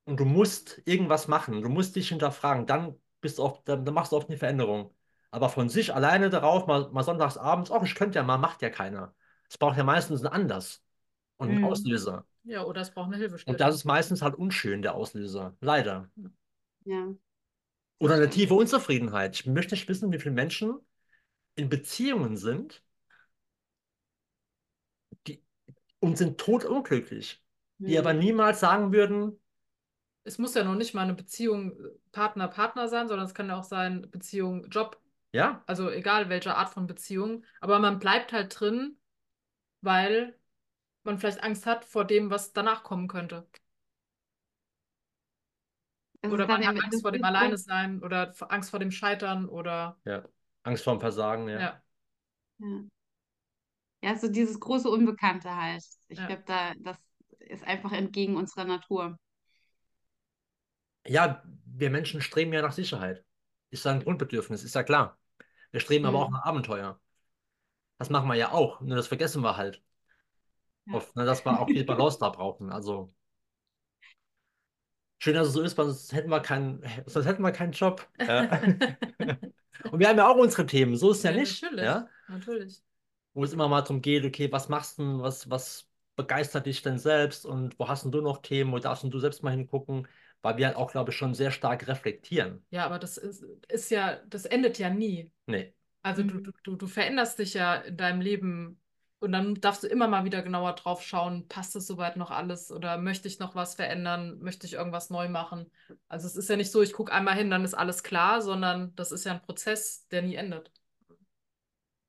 [0.05, 3.95] und du musst irgendwas machen, du musst dich hinterfragen, dann bist du oft, dann, dann
[3.95, 4.95] machst du oft eine Veränderung.
[5.31, 8.71] Aber von sich alleine darauf, mal, mal sonntags abends, ich könnte ja mal, macht ja
[8.71, 9.15] keiner.
[9.49, 10.83] Es braucht ja meistens einen Anlass
[11.37, 11.65] und einen Mhm.
[11.65, 12.27] Auslöser.
[12.45, 13.61] Ja, oder es braucht eine Und Hilfestellung.
[13.61, 15.57] das ist meistens halt unschön, der Auslöser.
[15.61, 16.11] Leider.
[16.85, 17.15] Ja.
[18.01, 19.35] Oder eine tiefe Unzufriedenheit.
[19.37, 20.75] Ich möchte nicht wissen, wie viele Menschen
[21.57, 22.83] in Beziehungen sind
[25.27, 25.43] die,
[26.01, 27.43] und sind totunglücklich,
[27.87, 28.15] die aber Mhm.
[28.15, 29.41] niemals sagen würden,
[30.25, 33.59] Es muss ja noch nicht mal eine Beziehung äh, Partner-Partner sein, sondern es kann ja
[33.59, 35.01] auch sein Beziehung Job.
[35.33, 37.45] ja, Also egal welche Art von Beziehung.
[37.61, 38.99] Aber man bleibt halt drin,
[39.83, 40.39] weil
[41.05, 43.47] man vielleicht Angst hat vor dem, was danach kommen könnte.
[46.21, 48.91] Das ist Oder man hat Angst vor dem ist so- Alleinesein oder Angst vor dem
[48.93, 50.25] Scheitern oder ja,
[50.63, 51.61] Angst vor dem Versagen, ja.
[51.61, 51.83] ja.
[52.59, 52.85] Ja.
[54.05, 55.85] Ja, so dieses große Unbekannte halt.
[56.09, 56.27] Ich Ja.
[56.27, 56.97] glaube, da, das
[57.39, 59.19] ist einfach entgegen unserer Natur.
[61.07, 63.25] Ja, wir Menschen streben ja nach Sicherheit.
[63.71, 65.19] Ist ja ein Grundbedürfnis, ist ja klar.
[65.73, 66.25] Wir streben aber Mhm.
[66.25, 67.01] auch nach Abenteuer.
[67.99, 69.83] Das machen wir ja auch, nur das vergessen wir halt
[70.87, 70.99] Ja.
[70.99, 72.71] oft, ne, dass wir auch die Balance da brauchen.
[72.71, 73.13] Also
[75.19, 78.09] schön, dass es so ist, weil sonst hätten wir keinen, sonst hätten wir keinen Job.
[78.29, 78.49] Ja.
[79.91, 81.63] Und wir haben ja auch unsere Themen, so ist es ja Ja, nicht.
[81.63, 81.81] natürlich.
[81.81, 82.09] Ja?
[82.27, 82.83] Natürlich.
[83.35, 86.83] Wo es immer mal darum geht, okay, was machst du denn, was, was begeistert dich
[86.83, 89.51] denn selbst und wo hast denn du noch Themen, wo darfst denn du selbst mal
[89.53, 90.07] hingucken,
[90.43, 92.65] weil wir halt auch, glaube ich, schon sehr stark reflektieren.
[92.71, 95.31] Ja, aber das ist, ist ja, das endet ja nie.
[95.47, 95.75] Nee.
[96.03, 96.43] Also du, Mhm.
[96.43, 98.82] du, du, du veränderst dich ja in deinem Leben
[99.23, 102.73] und dann darfst du immer mal wieder genauer drauf schauen, passt es soweit noch alles
[102.73, 105.71] oder möchte ich noch was verändern, möchte ich irgendwas neu machen.
[106.09, 108.95] Also es ist ja nicht so, ich gucke einmal hin, dann ist alles klar, sondern
[108.97, 110.73] das ist ja ein Prozess, der nie endet.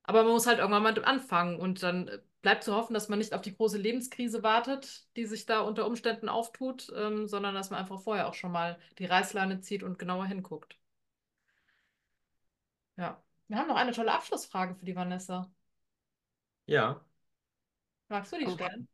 [0.04, 2.10] Aber man muss halt irgendwann mal anfangen und dann
[2.42, 5.86] bleibt zu hoffen, dass man nicht auf die große Lebenskrise wartet, die sich da unter
[5.88, 10.00] Umständen auftut, ähm, sondern dass man einfach vorher auch schon mal die Reißleine zieht und
[10.00, 10.78] genauer hinguckt.
[12.98, 13.22] Ja.
[13.48, 15.52] Wir haben noch eine tolle Abschlussfrage für die Vanessa.
[16.68, 17.04] Ja,
[18.08, 18.50] Magst du die Oh.
[18.50, 18.88] stellen?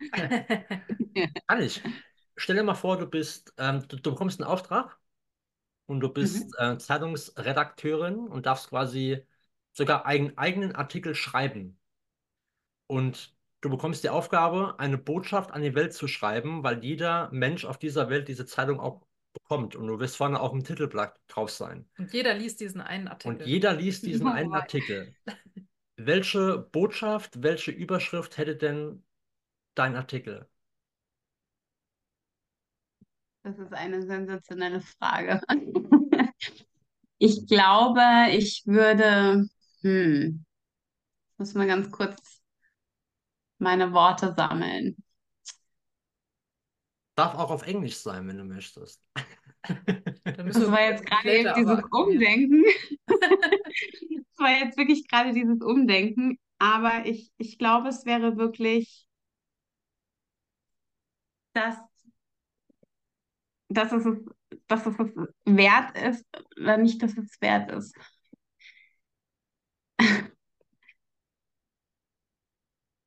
[1.46, 1.82] kann ich.
[2.36, 4.98] Stell dir mal vor, du bist, ähm, du, du bekommst einen Auftrag
[5.86, 9.26] und du bist äh, Zeitungsredakteurin und darfst quasi
[9.72, 11.80] sogar einen eigenen Artikel schreiben.
[12.86, 17.64] Und du bekommst die Aufgabe, eine Botschaft an die Welt zu schreiben, weil jeder Mensch
[17.64, 19.76] auf dieser Welt diese Zeitung auch bekommt.
[19.76, 21.88] Und du wirst vorne auf dem Titelblatt drauf sein.
[21.98, 23.46] Und jeder liest diesen einen Und Artikel.
[23.46, 24.52] jeder liest diesen Oh einen.
[24.52, 25.14] Artikel.
[25.98, 29.04] Welche Botschaft, welche Überschrift hätte denn
[29.74, 30.48] dein Artikel?
[33.42, 35.40] Das ist eine sensationelle Frage.
[37.20, 38.00] Ich glaube,
[38.32, 39.48] ich würde,
[39.82, 40.44] hm,
[41.32, 42.42] ich muss mal ganz kurz
[43.58, 44.96] meine Worte sammeln.
[47.18, 49.02] Darf auch auf Englisch sein, wenn du möchtest.
[50.46, 51.80] Das war jetzt gerade eben dieses.
[51.90, 52.64] Umdenken.
[54.38, 56.38] Das war jetzt wirklich gerade dieses Umdenken.
[56.58, 59.06] Aber ich, ich glaube, es wäre wirklich,
[61.52, 61.76] dass,
[63.68, 64.24] dass es, es-
[64.66, 65.10] dass es es
[65.44, 66.24] wert ist,
[66.58, 67.94] oder nicht, dass es wert ist.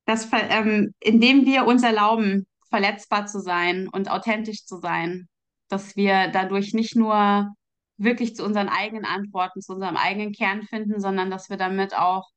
[0.06, 5.28] Dass, ver- ähm, indem wir uns erlauben, verletzbar zu sein und authentisch zu sein,
[5.68, 7.54] dass wir dadurch nicht nur
[7.98, 12.30] wirklich zu unseren eigenen Antworten, zu unserem eigenen Kern finden, sondern dass wir damit auch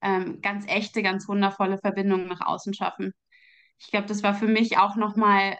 [0.00, 3.12] ähm, ganz echte, ganz wundervolle Verbindungen nach außen schaffen.
[3.78, 5.58] Ich glaube, das war für mich auch nochmal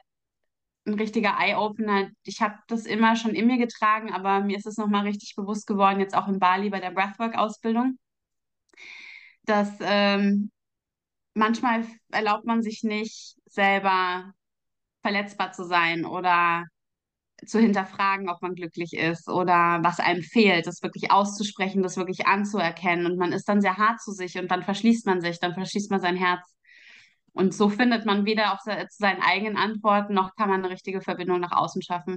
[0.87, 2.09] ein richtiger Eye-Opener.
[2.22, 5.66] Ich habe das immer schon in mir getragen, aber mir ist es nochmal richtig bewusst
[5.66, 7.99] geworden, jetzt auch in Bali bei der Breathwork-Ausbildung,
[9.45, 10.51] dass ähm,
[11.37, 14.32] manchmal erlaubt man sich nicht selber
[15.03, 16.64] verletzbar zu sein oder
[17.47, 22.26] zu hinterfragen, ob man glücklich ist oder was einem fehlt, das wirklich auszusprechen, das wirklich
[22.26, 23.07] anzuerkennen.
[23.07, 25.91] Und man ist dann sehr hart zu sich und dann verschließt man sich, dann verschließt
[25.91, 26.57] man sein Herz.
[27.32, 31.41] Und so findet man weder auf seinen eigenen Antworten, noch kann man eine richtige Verbindung
[31.41, 32.16] nach außen schaffen.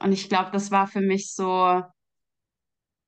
[0.00, 1.82] Und ich glaube, das war für mich so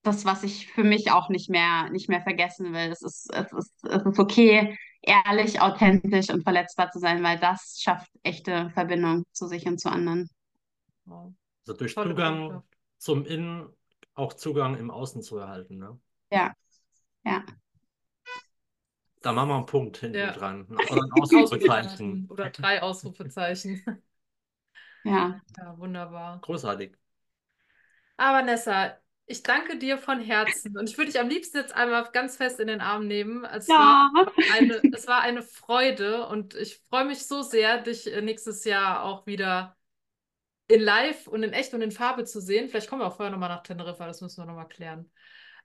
[0.07, 2.91] das, was ich für mich auch nicht mehr, nicht mehr vergessen will.
[2.91, 7.81] Es ist, es ist, es ist okay, ehrlich, authentisch und verletzbar zu sein, weil das
[7.81, 10.29] schafft echte Verbindung zu sich und zu anderen.
[11.07, 12.67] Also durch Tolle Zugang Botschaft.
[12.99, 13.69] zum Innen
[14.15, 15.99] auch Zugang im Außen zu erhalten, ne?
[16.31, 16.53] Ja,
[17.25, 17.45] ja.
[19.23, 20.33] Da machen wir einen Punkt hinten ja.
[20.33, 20.67] dran.
[20.91, 22.27] Oder ein Ausrufezeichen.
[22.31, 23.83] Oder drei Ausrufezeichen.
[25.05, 25.41] Ja.
[25.57, 26.41] Ja, wunderbar.
[26.41, 26.97] Großartig.
[28.17, 28.97] Aber Nessa,
[29.27, 32.61] ich danke dir von Herzen und ich würde dich am liebsten jetzt einmal ganz fest
[32.61, 33.45] in den Arm nehmen.
[33.45, 33.75] Es, ja.
[33.75, 38.65] war eine, es war eine Freude und ich freue mich so sehr, dich äh, nächstes
[38.65, 39.77] Jahr auch wieder
[40.69, 42.69] in live und in echt und in Farbe zu sehen.
[42.69, 45.11] Vielleicht kommen wir auch vorher nochmal nach Teneriffa, das müssen wir nochmal klären.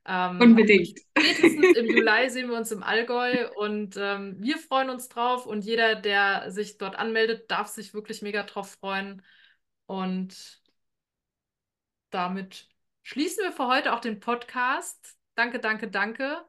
[0.05, 0.99] Ähm, Unbedingt.
[1.17, 5.63] Spätestens im Juli sehen wir uns im Allgäu und ähm, wir freuen uns drauf und
[5.63, 9.21] jeder, der sich dort anmeldet, darf sich wirklich mega drauf freuen.
[9.85, 10.61] Und
[12.09, 12.67] damit
[13.03, 15.17] schließen wir für heute auch den Podcast.
[15.35, 16.45] Danke, danke, danke.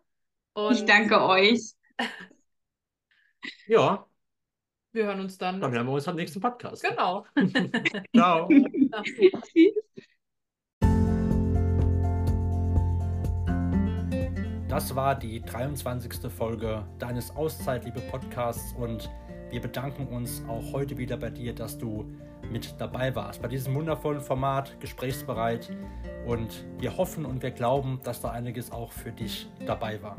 [0.55, 1.73] Und ich danke euch.
[3.67, 4.07] ja.
[4.93, 5.61] Wir hören uns dann.
[5.61, 6.83] Dann hören wir uns am nächsten Podcast.
[6.83, 7.27] Genau.
[8.15, 8.49] Ciao.
[14.69, 16.33] Das war die 23.
[16.33, 19.11] Folge deines Auszeitliebe Podcasts und
[19.51, 22.11] wir bedanken uns auch heute wieder bei dir, dass du
[22.53, 25.75] mit dabei warst bei diesem wundervollen Format, gesprächsbereit.
[26.27, 30.17] Und wir hoffen und wir glauben, dass da einiges auch für dich dabei war.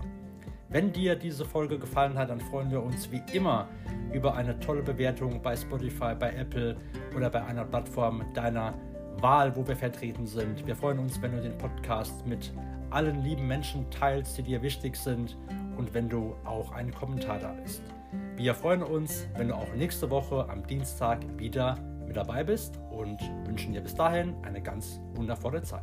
[0.69, 3.67] Wenn dir diese Folge gefallen hat, dann freuen wir uns wie immer
[4.11, 6.75] über eine tolle Bewertung bei Spotify, bei Apple
[7.15, 8.73] oder bei einer Plattform deiner
[9.19, 10.65] Wahl, wo wir vertreten sind.
[10.65, 12.51] Wir freuen uns, wenn du den Podcast mit
[12.89, 15.37] allen lieben Menschen teilst, die dir wichtig sind
[15.77, 17.83] und wenn du auch einen Kommentar da bist.
[18.35, 21.77] Wir freuen uns, wenn du auch nächste Woche am Dienstag wieder
[22.13, 25.81] mit dabei bist und wünschen dir bis dahin eine ganz wundervolle Zeit.